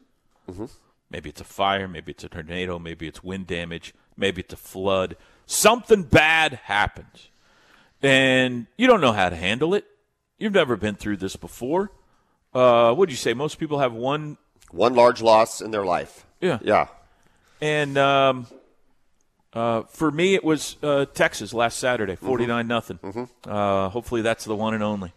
[1.10, 4.58] Maybe it's a fire, maybe it's a tornado, maybe it's wind damage, maybe it's a
[4.58, 5.16] flood.
[5.48, 7.30] Something bad happens,
[8.02, 9.86] and you don't know how to handle it.
[10.38, 11.92] You've never been through this before.
[12.54, 13.34] Uh, what do you say?
[13.34, 14.38] Most people have one,
[14.72, 16.26] One large loss in their life.
[16.42, 16.60] Yeah.
[16.62, 16.88] Yeah.
[17.62, 18.48] and um,
[19.56, 23.00] uh, for me, it was uh, Texas last Saturday, forty nine nothing.
[23.48, 25.14] Uh, hopefully, that's the one and only.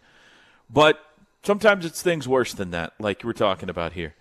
[0.69, 0.99] But
[1.43, 4.15] sometimes it's things worse than that, like we're talking about here.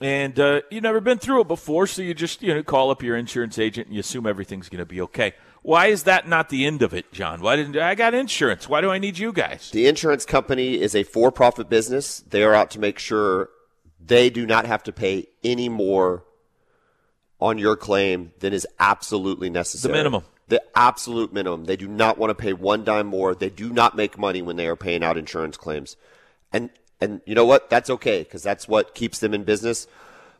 [0.00, 3.02] And uh, you've never been through it before, so you just you know call up
[3.02, 5.34] your insurance agent and you assume everything's going to be okay.
[5.62, 7.40] Why is that not the end of it, John?
[7.40, 8.68] Why didn't I got insurance?
[8.68, 9.70] Why do I need you guys?
[9.70, 12.20] The insurance company is a for profit business.
[12.20, 13.48] They are out to make sure
[13.98, 16.24] they do not have to pay any more
[17.44, 19.92] on your claim than is absolutely necessary.
[19.92, 20.24] The minimum.
[20.48, 21.66] The absolute minimum.
[21.66, 23.34] They do not want to pay one dime more.
[23.34, 25.98] They do not make money when they are paying out insurance claims.
[26.54, 26.70] And
[27.02, 27.68] and you know what?
[27.68, 29.86] That's okay because that's what keeps them in business.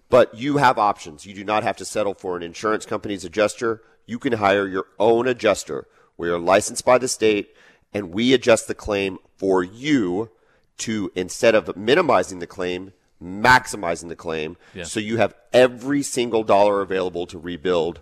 [0.09, 1.27] But you have options.
[1.27, 3.83] You do not have to settle for an insurance company's adjuster.
[4.07, 5.87] You can hire your own adjuster.
[6.17, 7.55] We are licensed by the state
[7.93, 10.31] and we adjust the claim for you
[10.79, 14.57] to instead of minimizing the claim, maximizing the claim.
[14.83, 18.01] So you have every single dollar available to rebuild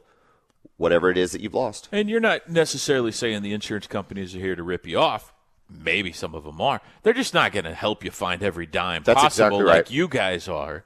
[0.76, 1.88] whatever it is that you've lost.
[1.92, 5.32] And you're not necessarily saying the insurance companies are here to rip you off.
[5.70, 6.80] Maybe some of them are.
[7.02, 9.76] They're just not going to help you find every dime That's possible exactly right.
[9.76, 10.84] like you guys are.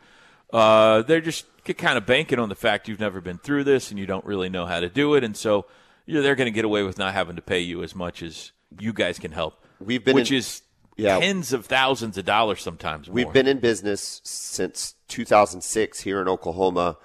[0.52, 3.98] Uh, they're just kind of banking on the fact you've never been through this and
[3.98, 5.66] you don't really know how to do it, and so
[6.06, 8.22] you know, they're going to get away with not having to pay you as much
[8.22, 9.60] as you guys can help.
[9.80, 10.62] We've been which in- is
[10.96, 11.18] Yeah.
[11.18, 13.08] tens of thousands of dollars sometimes.
[13.10, 16.96] We've been in business since 2006 here in Oklahoma,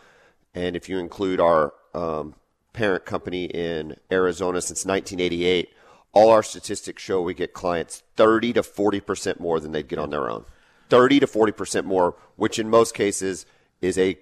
[0.55, 2.35] and if you include our um,
[2.73, 5.69] parent company in Arizona since 1988,
[6.13, 9.99] all our statistics show we get clients 30 to 40 percent more than they'd get
[9.99, 10.45] on their own.
[10.89, 13.45] 30 to 40 percent more, which in most cases
[13.81, 14.17] is a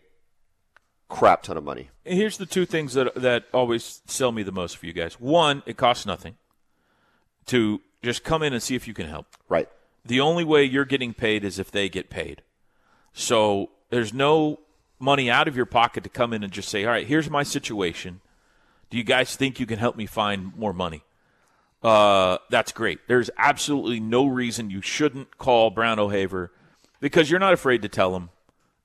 [1.09, 1.89] crap ton of money.
[2.05, 5.19] Here's the two things that that always sell me the most for you guys.
[5.19, 6.37] One, it costs nothing
[7.47, 9.27] to just come in and see if you can help.
[9.47, 9.69] Right.
[10.05, 12.41] The only way you're getting paid is if they get paid.
[13.13, 14.59] So there's no
[14.99, 17.43] money out of your pocket to come in and just say, "All right, here's my
[17.43, 18.21] situation.
[18.89, 21.03] Do you guys think you can help me find more money?"
[21.81, 22.99] Uh, that's great.
[23.07, 26.51] There's absolutely no reason you shouldn't call Brown O'Haver
[26.99, 28.29] because you're not afraid to tell him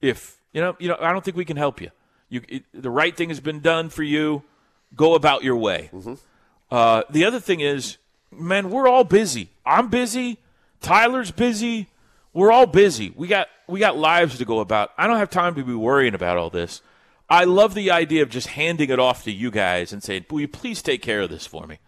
[0.00, 0.76] if you know.
[0.78, 1.90] You know, I don't think we can help you.
[2.28, 4.42] You, it, the right thing has been done for you.
[4.96, 5.90] Go about your way.
[6.70, 7.98] Uh, the other thing is,
[8.38, 9.50] man, we're all busy.
[9.64, 10.38] I'm busy.
[10.80, 11.88] Tyler's busy.
[12.32, 13.12] We're all busy.
[13.16, 14.90] We got we got lives to go about.
[14.98, 16.82] I don't have time to be worrying about all this.
[17.30, 20.40] I love the idea of just handing it off to you guys and saying, "Will
[20.40, 21.78] you please take care of this for me?"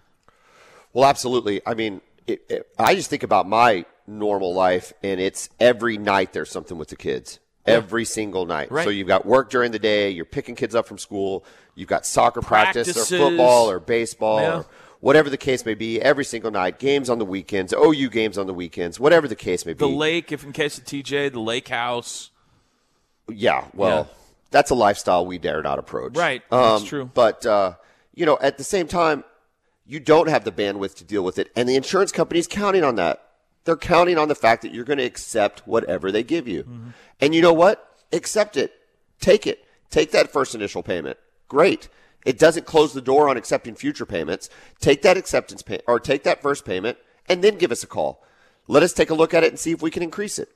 [0.92, 1.60] Well, absolutely.
[1.66, 6.32] I mean, it, it, I just think about my normal life, and it's every night
[6.32, 7.38] there's something with the kids.
[7.66, 8.70] Every single night.
[8.70, 8.84] Right.
[8.84, 12.06] So you've got work during the day, you're picking kids up from school, you've got
[12.06, 14.56] soccer practice or football or baseball Yeah.
[14.58, 14.66] or
[15.00, 18.46] whatever the case may be, every single night, games on the weekends, OU games on
[18.46, 19.78] the weekends, whatever the case may be.
[19.78, 22.30] The lake, if in case of TJ, the lake house.
[23.28, 24.14] Yeah, well, Yeah.
[24.50, 26.16] that's a lifestyle we dare not approach.
[26.16, 27.10] Right, Um, that's true.
[27.12, 27.74] But uh,
[28.14, 29.24] you know, at the same time,
[29.86, 32.84] you don't have the bandwidth to deal with it, and the insurance company is counting
[32.84, 33.22] on that.
[33.64, 36.88] They're counting on the fact that you're going to accept whatever they give you, Mm-hmm.
[37.20, 37.88] and you know what?
[38.12, 38.72] Accept it.
[39.20, 39.64] Take it.
[39.90, 41.18] Take that first initial payment.
[41.48, 41.88] Great.
[42.26, 44.50] It doesn't close the door on accepting future payments.
[44.80, 48.22] Take that acceptance pay- or take that first payment, and then give us a call.
[48.66, 50.50] Let us take a look at it and see if we can increase it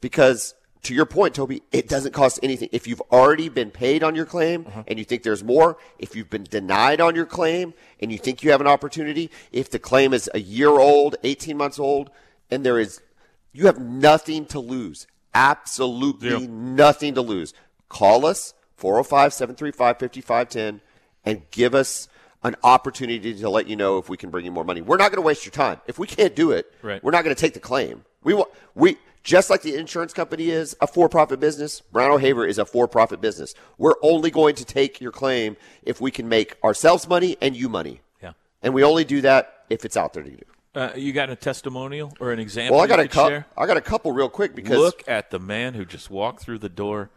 [0.00, 0.54] because
[0.84, 2.70] to your point, Toby, it doesn't cost anything.
[2.72, 4.84] If you've already been paid on your claim uh-huh.
[4.88, 8.42] and you think there's more, if you've been denied on your claim and you think
[8.42, 12.10] you have an opportunity, if the claim is a year old, 18 months old,
[12.50, 13.02] and there is,
[13.52, 15.06] you have nothing to lose.
[15.34, 17.52] Absolutely nothing to lose.
[17.90, 20.80] Call us, 405 735 5510,
[21.24, 22.08] and give us
[22.42, 24.80] an opportunity to let you know if we can bring you more money.
[24.80, 25.80] We're not going to waste your time.
[25.86, 27.02] If we can't do it, Right.
[27.04, 28.04] we're not going to take the claim.
[28.22, 31.82] We want we just like the insurance company is a for-profit business.
[31.82, 33.54] Brown O'Haver is a for-profit business.
[33.76, 37.68] We're only going to take your claim if we can make ourselves money and you
[37.68, 38.00] money.
[38.22, 38.32] Yeah.
[38.62, 40.44] And we only do that if it's out there to do.
[40.74, 42.76] Uh, you got a testimonial or an example?
[42.76, 43.44] Well, I got a couple.
[43.58, 46.58] I got a couple real quick because Look at the man who just walked through
[46.60, 47.10] the door.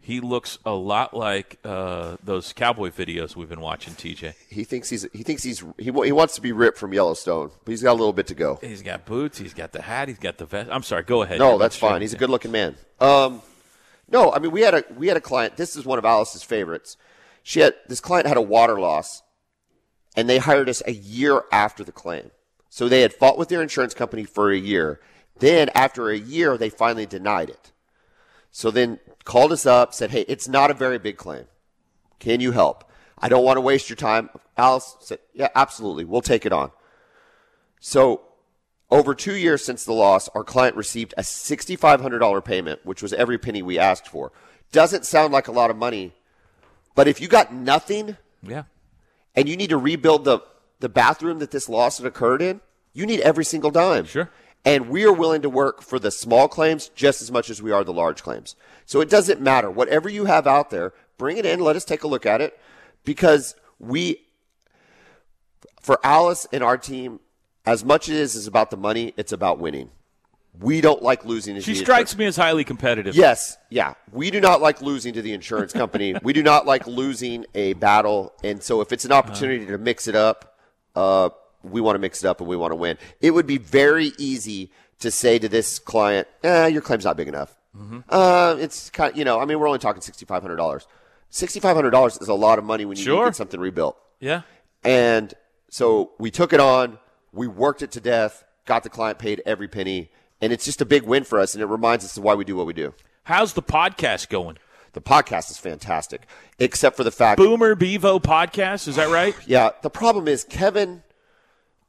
[0.00, 3.94] He looks a lot like uh, those cowboy videos we've been watching.
[3.94, 4.34] TJ.
[4.48, 7.70] he thinks he's he thinks he's he, he wants to be ripped from Yellowstone, but
[7.70, 8.58] he's got a little bit to go.
[8.62, 9.38] He's got boots.
[9.38, 10.08] He's got the hat.
[10.08, 10.70] He's got the vest.
[10.72, 11.02] I'm sorry.
[11.02, 11.38] Go ahead.
[11.38, 12.00] No, that's fine.
[12.00, 12.76] He's a good looking man.
[13.00, 13.42] Um,
[14.10, 15.56] no, I mean we had a we had a client.
[15.56, 16.96] This is one of Alice's favorites.
[17.42, 19.22] She had this client had a water loss,
[20.16, 22.30] and they hired us a year after the claim.
[22.70, 25.00] So they had fought with their insurance company for a year.
[25.38, 27.72] Then after a year, they finally denied it.
[28.58, 31.44] So then called us up, said, "Hey, it's not a very big claim.
[32.18, 32.82] Can you help?
[33.16, 36.04] I don't want to waste your time." Alice said, "Yeah, absolutely.
[36.04, 36.72] We'll take it on."
[37.78, 38.22] So
[38.90, 43.38] over two years since the loss, our client received a $6,500 payment, which was every
[43.38, 44.32] penny we asked for.
[44.72, 46.14] Doesn't sound like a lot of money,
[46.96, 48.64] but if you got nothing Yeah.
[49.36, 50.40] and you need to rebuild the,
[50.80, 52.60] the bathroom that this loss had occurred in,
[52.92, 54.04] you need every single dime.
[54.06, 54.30] Sure.
[54.64, 57.72] And we are willing to work for the small claims just as much as we
[57.72, 58.56] are the large claims.
[58.84, 59.70] So it doesn't matter.
[59.70, 61.60] Whatever you have out there, bring it in.
[61.60, 62.58] Let us take a look at it
[63.04, 64.26] because we,
[65.80, 67.20] for Alice and our team,
[67.64, 69.90] as much as it is about the money, it's about winning.
[70.60, 71.54] We don't like losing.
[71.54, 73.14] to She strikes insurance- me as highly competitive.
[73.14, 73.94] Yes, yeah.
[74.10, 76.14] We do not like losing to the insurance company.
[76.22, 78.32] we do not like losing a battle.
[78.42, 80.58] And so if it's an opportunity to mix it up,
[80.96, 81.28] uh,
[81.62, 82.96] we want to mix it up and we want to win.
[83.20, 87.28] It would be very easy to say to this client, eh, your claim's not big
[87.28, 87.54] enough.
[88.08, 90.86] Uh, it's kind of, you know, I mean, we're only talking $6,500.
[91.30, 93.26] $6,500 is a lot of money when you Sure.
[93.26, 93.96] get something rebuilt.
[94.18, 94.42] Yeah.
[94.82, 95.34] And
[95.68, 96.98] so we took it on,
[97.32, 100.10] we worked it to death, got the client paid every penny,
[100.40, 102.44] and it's just a big win for us, and it reminds us of why we
[102.44, 102.94] do what we do.
[103.24, 104.58] How's the podcast going?
[104.94, 106.22] The podcast is fantastic,
[106.58, 108.88] except for the fact, Boomer Bevo podcast.
[108.88, 109.34] Is that right?
[109.46, 111.02] yeah, the problem is Kevin.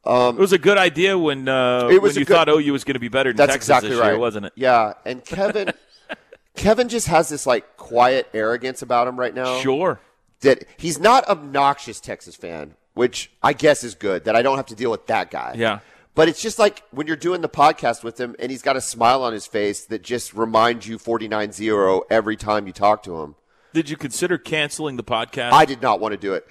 [0.06, 2.84] It was a good idea when uh, It was when you good- thought OU was
[2.84, 4.54] going to be better than That's Texas exactly this right, year, wasn't it?
[4.56, 5.72] Yeah, and Kevin,
[6.56, 9.60] Kevin just has this like quiet arrogance about him right now.
[9.60, 10.00] Sure.
[10.42, 14.66] that he's not obnoxious Texas fan, which I guess is good that I don't have
[14.68, 15.54] to deal with that guy.
[15.58, 15.80] Yeah.
[16.16, 18.82] But it's just like when you're doing the podcast with him and he's got a
[18.82, 23.36] smile on his face that just reminds you 49-0 every time you talk to him.
[23.74, 25.52] Did you consider canceling the podcast?
[25.54, 26.34] I did not want to do.
[26.34, 26.48] It-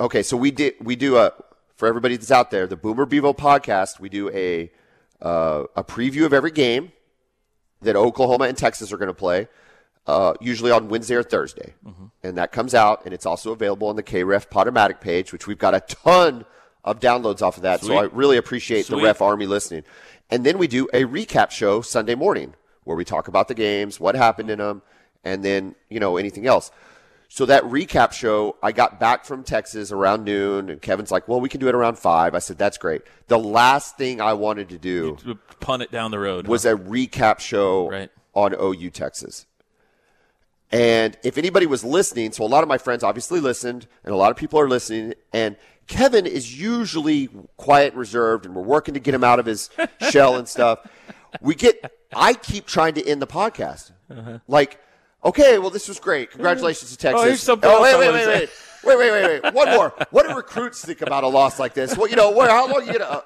[0.00, 1.32] Okay, so we did we do a
[1.76, 4.70] for everybody that's out there, the Boomer Bevo podcast, we do a
[5.22, 6.92] uh, a preview of every game
[7.82, 9.48] that Oklahoma and Texas are going to play.
[10.06, 11.72] uh, usually on Wednesday or Thursday,
[12.22, 15.58] and that comes out, and it's also available on the KREF Podomatic page, which we've
[15.58, 16.44] got a ton
[16.84, 17.80] of downloads off of that.
[17.80, 19.84] So I really appreciate the Ref Army listening.
[20.30, 22.52] And then we do a recap show Sunday morning
[22.84, 24.82] where we talk about the games, what happened in them,
[25.24, 26.70] and then you know anything else.
[27.28, 31.40] So that recap show, I got back from Texas around noon, and Kevin's like, "Well,
[31.40, 32.34] we can do it around 5.
[32.34, 35.16] I said, "That's great." The last thing I wanted to do
[35.60, 36.46] Punt it down the road.
[36.46, 36.70] was huh?
[36.70, 38.10] a recap show Right.
[38.34, 39.46] on OU Texas.
[40.72, 44.16] And if anybody was listening, so a lot of my friends obviously listened, and a
[44.16, 45.14] lot of people are listening.
[45.32, 45.56] And
[45.86, 49.70] Kevin is usually quiet and reserved, and we're working to get him out of his
[50.10, 50.80] shell and stuff.
[51.40, 53.92] We get, I keep trying to end the podcast.
[54.10, 54.38] Uh-huh.
[54.48, 54.80] Like,
[55.24, 56.30] okay, well, this was great.
[56.30, 57.20] Congratulations to Texas.
[57.22, 58.50] Oh, here's something oh else wait, I wait, wanna wait, wait.
[58.84, 59.54] Wait, wait, wait, wait.
[59.54, 59.94] One more.
[60.10, 61.96] What do recruits think about a loss like this?
[61.96, 63.04] Well, you know, what, how long you gonna?
[63.04, 63.20] Uh,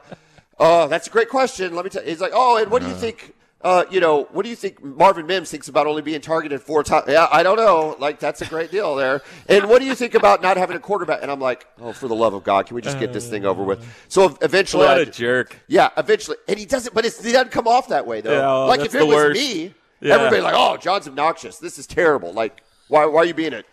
[0.61, 1.75] oh, that's a great question.
[1.75, 2.03] Let me tell.
[2.05, 3.35] He's like, oh, and what do you think?
[3.61, 6.85] Uh, you know, what do you think Marvin Mims thinks about only being targeted four
[6.85, 7.07] times?
[7.09, 7.97] Yeah, I don't know.
[7.99, 9.21] Like, that's a great deal there.
[9.49, 11.23] And what do you think about not having a quarterback?
[11.23, 13.45] And I'm like, oh, for the love of God, can we just get this thing
[13.45, 13.85] over with?
[14.07, 15.57] So eventually, What I, a jerk.
[15.67, 16.95] yeah, eventually, and he doesn't.
[16.95, 18.39] But it's, he doesn't come off that way though.
[18.39, 19.41] Yeah, oh, like that's if it the was worst.
[19.41, 20.15] me, Yeah.
[20.15, 21.59] everybody like, oh, John's obnoxious.
[21.59, 22.33] This is terrible.
[22.33, 23.65] Like, why, why are you being a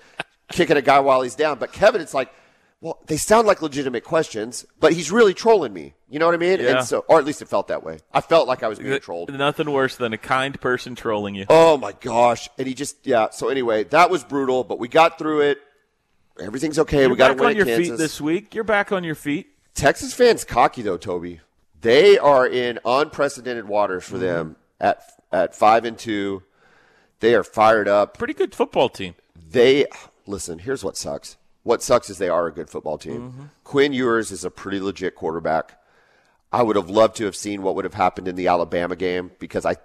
[0.52, 1.60] kicking a guy while he's down?
[1.60, 2.34] But Kevin, it's like,
[2.82, 5.94] well, they sound like legitimate questions, but he's really trolling me.
[6.10, 6.60] You know what I mean?
[6.60, 6.78] Yeah.
[6.78, 8.00] And so, or at least it felt that way.
[8.14, 9.34] I felt like I was being trolled.
[9.34, 11.46] Nothing worse than a kind person trolling you.
[11.50, 12.48] Oh my gosh!
[12.58, 13.30] And he just, yeah.
[13.32, 15.60] So anyway, that was brutal, but we got through it.
[16.40, 17.02] Everything's okay.
[17.02, 17.88] You're we got to back win on your Kansas.
[17.88, 18.54] feet this week.
[18.54, 19.48] You're back on your feet.
[19.74, 21.42] Texas fans cocky though, Toby.
[21.82, 24.26] They are in unprecedented waters for mm-hmm.
[24.26, 25.02] them at
[25.44, 26.44] at five and two.
[27.20, 28.18] They are fired up.
[28.18, 29.16] Pretty good football team.
[29.50, 29.86] They
[30.26, 30.60] listen.
[30.60, 31.38] Here's what sucks.
[31.64, 33.50] What sucks is they are a good football team.
[33.64, 35.80] Quinn Ewers is a pretty legit quarterback.
[36.52, 39.32] I would have loved to have seen what would have happened in the Alabama game
[39.40, 39.76] because I,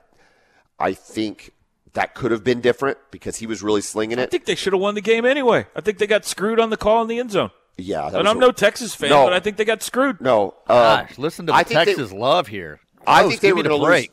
[0.78, 1.52] I think
[1.94, 4.22] that could have been different because he was really slinging it.
[4.24, 5.66] I think they should have won the game anyway.
[5.74, 7.50] I think they got screwed on the call in the end zone.
[7.78, 9.24] Yeah, And I'm a- no Texas fan, No.
[9.24, 10.20] but I think they got screwed.
[10.20, 10.54] no.
[10.66, 12.80] uh, Gosh, listen to the I think they- Texas love here.
[13.06, 14.08] I Gross, think they give were the going to lose.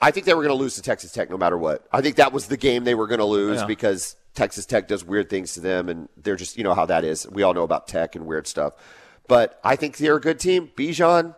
[0.00, 1.86] I think they were going to lose to Texas Tech no matter what.
[1.92, 3.66] I think that was the game they were going to lose Yeah.
[3.66, 7.04] because Texas Tech does weird things to them, and they're just you know how that
[7.04, 7.28] is.
[7.28, 8.74] We all know about Tech and weird stuff,
[9.28, 10.70] but I think they're a good team.
[10.76, 11.34] Bijan,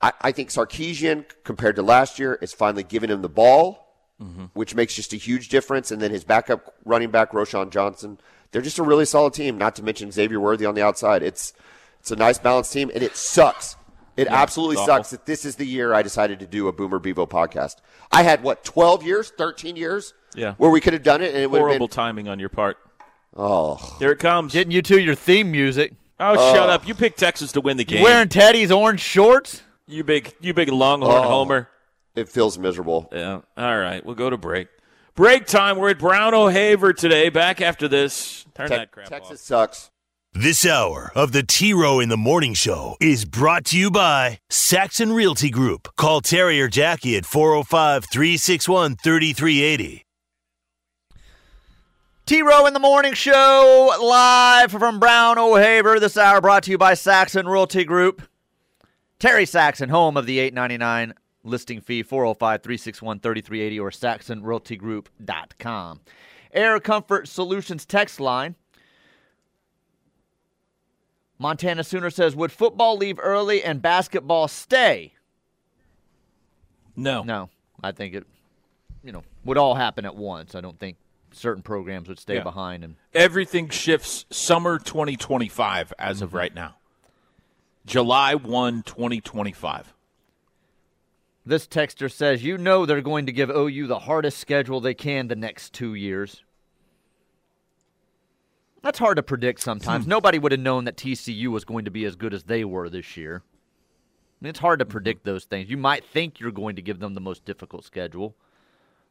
[0.00, 4.44] I, I think Sarkisian compared to last year is finally giving him the ball, mm-hmm.
[4.54, 5.90] which makes just a huge difference.
[5.90, 8.18] And then his backup running back Roschon Johnson,
[8.52, 9.58] they're just a really solid team.
[9.58, 11.22] Not to mention Xavier Worthy on the outside.
[11.22, 11.52] It's
[12.00, 13.76] it's a nice balanced team, and it sucks.
[14.16, 17.26] It absolutely sucks that this is the year I decided to do a Boomer Bevo
[17.26, 17.76] podcast.
[18.12, 20.54] I had what twelve years, thirteen years, Yeah.
[20.58, 21.94] where we could have done it, and it would have Horrible been.
[21.94, 22.76] timing on your part.
[23.36, 24.52] Oh, Here it comes.
[24.52, 25.92] Getting you to your theme music.
[26.20, 26.72] Oh, shut uh.
[26.72, 26.86] up!
[26.86, 28.02] You picked Texas to win the game.
[28.02, 29.62] Wearing Teddy's orange shorts.
[29.88, 31.22] you big, you big Longhorn Oh.
[31.22, 31.68] homer.
[32.14, 33.08] it feels miserable.
[33.12, 33.40] Yeah.
[33.56, 34.68] All right, we'll go to break.
[35.16, 35.76] Break time.
[35.78, 37.28] We're at Brown O'Haver today.
[37.28, 38.44] Back after this.
[38.54, 39.46] Turn Te- that crap Texas off.
[39.46, 39.90] sucks.
[40.36, 44.40] This hour of the T Row in the Morning Show is brought to you by
[44.50, 45.86] Saxon Realty Group.
[45.94, 50.04] Call Terry or Jackie at 405 361 3380.
[52.26, 56.00] T Row in the Morning Show, live from Brown O'Haver.
[56.00, 58.20] This hour brought to you by Saxon Realty Group.
[59.20, 61.14] Terry Saxon, home of the 899
[61.44, 66.00] listing fee, 405 361 3380 or saxonrealtygroup.com.
[66.52, 68.56] Air Comfort Solutions text line.
[71.38, 75.12] Montana Sooner says, Would football leave early and basketball stay?
[76.96, 77.22] No.
[77.22, 77.50] No,
[77.82, 78.24] I think it,
[79.02, 80.54] you know, would all happen at once.
[80.54, 80.96] I don't think
[81.32, 82.42] certain programs would stay Yeah.
[82.44, 86.24] behind and Everything shifts summer 2025 as Mm-hmm.
[86.24, 86.76] of right now.
[87.86, 89.92] July 1, 2025.
[91.44, 95.26] This texter says, You know they're going to give OU the hardest schedule they can
[95.28, 96.43] the next two years.
[98.84, 100.06] That's hard to predict sometimes.
[100.06, 102.90] Nobody would have known that TCU was going to be as good as they were
[102.90, 103.42] this year.
[103.42, 105.70] I mean, it's hard to predict those things.
[105.70, 108.34] You might think you're going to give them the most difficult schedule.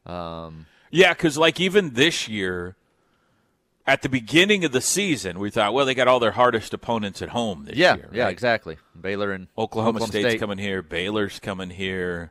[0.06, 2.76] Um, Yeah, because like even this year,
[3.84, 7.20] at the beginning of the season, we thought, well, they got all their hardest opponents
[7.20, 8.10] at home this yeah, year.
[8.12, 8.76] yeah, exactly.
[8.98, 10.40] Baylor and Oklahoma, State's State.
[10.40, 12.30] coming here, Baylor's coming here,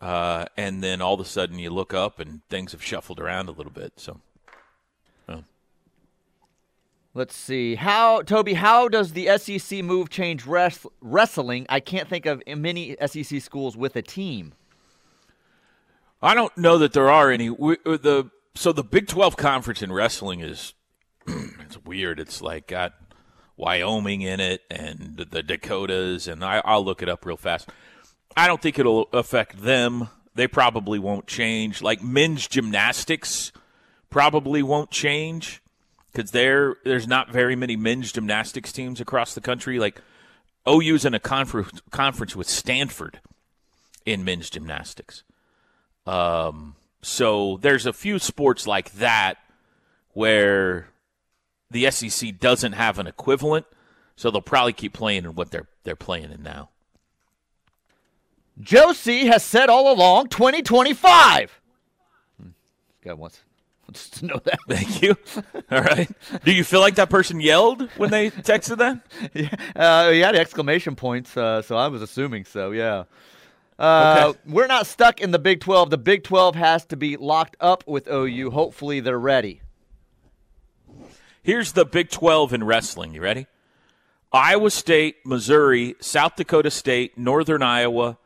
[0.00, 3.50] uh, and then all of a sudden you look up and things have shuffled around
[3.50, 3.92] a little bit.
[3.96, 4.22] So
[7.16, 7.76] Let's see.
[7.76, 11.64] How Toby, how does the SEC move change res- wrestling?
[11.68, 14.52] I can't think of many SEC schools with a team.
[16.20, 17.50] I don't know that there are any.
[17.50, 20.74] We, uh, the so the Big Twelve conference in wrestling is
[21.28, 22.18] it's weird.
[22.18, 22.94] It's like got
[23.56, 27.68] Wyoming in it and the Dakotas, and I, I'll look it up real fast.
[28.36, 30.08] I don't think it'll affect them.
[30.34, 31.80] They probably won't change.
[31.80, 33.52] Like men's gymnastics
[34.10, 35.62] probably won't change
[36.14, 39.78] because there there's not very many men's gymnastics teams across the country.
[39.78, 40.00] Like
[40.68, 43.20] OU's in a conference conference with Stanford
[44.06, 45.24] in men's gymnastics.
[46.06, 49.38] Um, so there's a few sports like that
[50.12, 50.88] where
[51.70, 53.66] the SEC doesn't have an equivalent,
[54.16, 56.70] so they'll probably keep playing in what they're they're playing in now.
[58.60, 61.60] Josie has said all along 2025.
[62.40, 62.48] Hmm.
[63.02, 63.18] God
[63.88, 64.58] wants to know that.
[64.68, 65.16] Thank you.
[65.70, 66.10] All right.
[66.44, 69.00] Do you feel like that person yelled when they texted that?
[69.34, 73.04] yeah, uh, he had exclamation points, uh, so I was assuming so, yeah.
[73.78, 74.38] Uh, Okay.
[74.46, 75.90] We're not stuck in the Big 12.
[75.90, 78.50] The Big 12 has to be locked up with OU.
[78.50, 79.60] Hopefully, they're ready.
[81.42, 83.14] Here's the Big 12 in wrestling.
[83.14, 83.46] You ready?
[84.32, 88.18] Iowa State, Missouri, South Dakota State, Northern Iowa,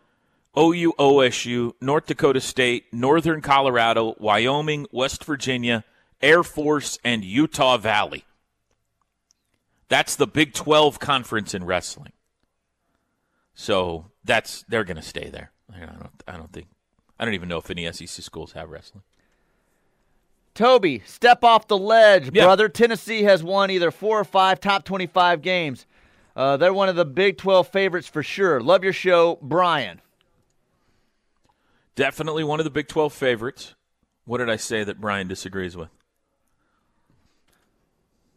[0.56, 5.84] OU, OSU, North Dakota State, Northern Colorado, Wyoming, West Virginia,
[6.20, 8.24] Air Force, and Utah Valley.
[9.88, 12.12] That's the Big 12 conference in wrestling.
[13.54, 15.50] So that's they're going to stay there.
[15.74, 16.68] I don't, I don't think.
[17.18, 19.02] I don't even know if any SEC schools have wrestling.
[20.54, 22.44] Toby, step off the ledge, Yeah.
[22.44, 22.68] brother.
[22.68, 25.86] Tennessee has won either four or five top 25 games.
[26.34, 28.60] Uh, they're one of the Big 12 favorites for sure.
[28.60, 30.00] Love your show, Brian.
[31.98, 33.74] Definitely one of the Big 12 favorites.
[34.24, 35.88] What did I say that Brian disagrees with?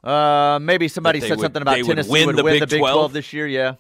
[0.04, 2.62] Uh, maybe somebody said would- something about they would Tennessee win would the win Big
[2.62, 2.94] the Big 12?
[2.96, 3.46] 12 this year.
[3.46, 3.76] Yeah.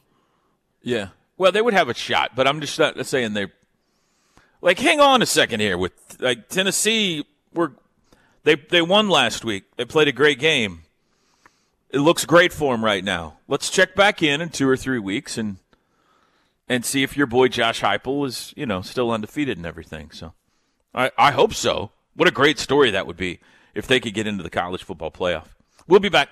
[0.83, 1.07] Yeah.
[1.35, 3.47] Well, they would have a shot, but I'm just not saying they
[4.61, 7.73] like hang on a second here with like Tennessee were
[8.43, 9.63] they they won last week.
[9.77, 10.83] They played a great game.
[11.89, 13.37] It looks great for them right now.
[13.47, 15.57] Let's check back in in 2 or 3 weeks and
[16.71, 20.09] and see if your boy Josh Heupel is, you know, still undefeated and everything.
[20.11, 20.33] So
[20.95, 21.91] I I hope so.
[22.15, 23.41] What a great story that would be
[23.75, 25.47] if they could get into the college football playoff.
[25.85, 26.29] We'll be back.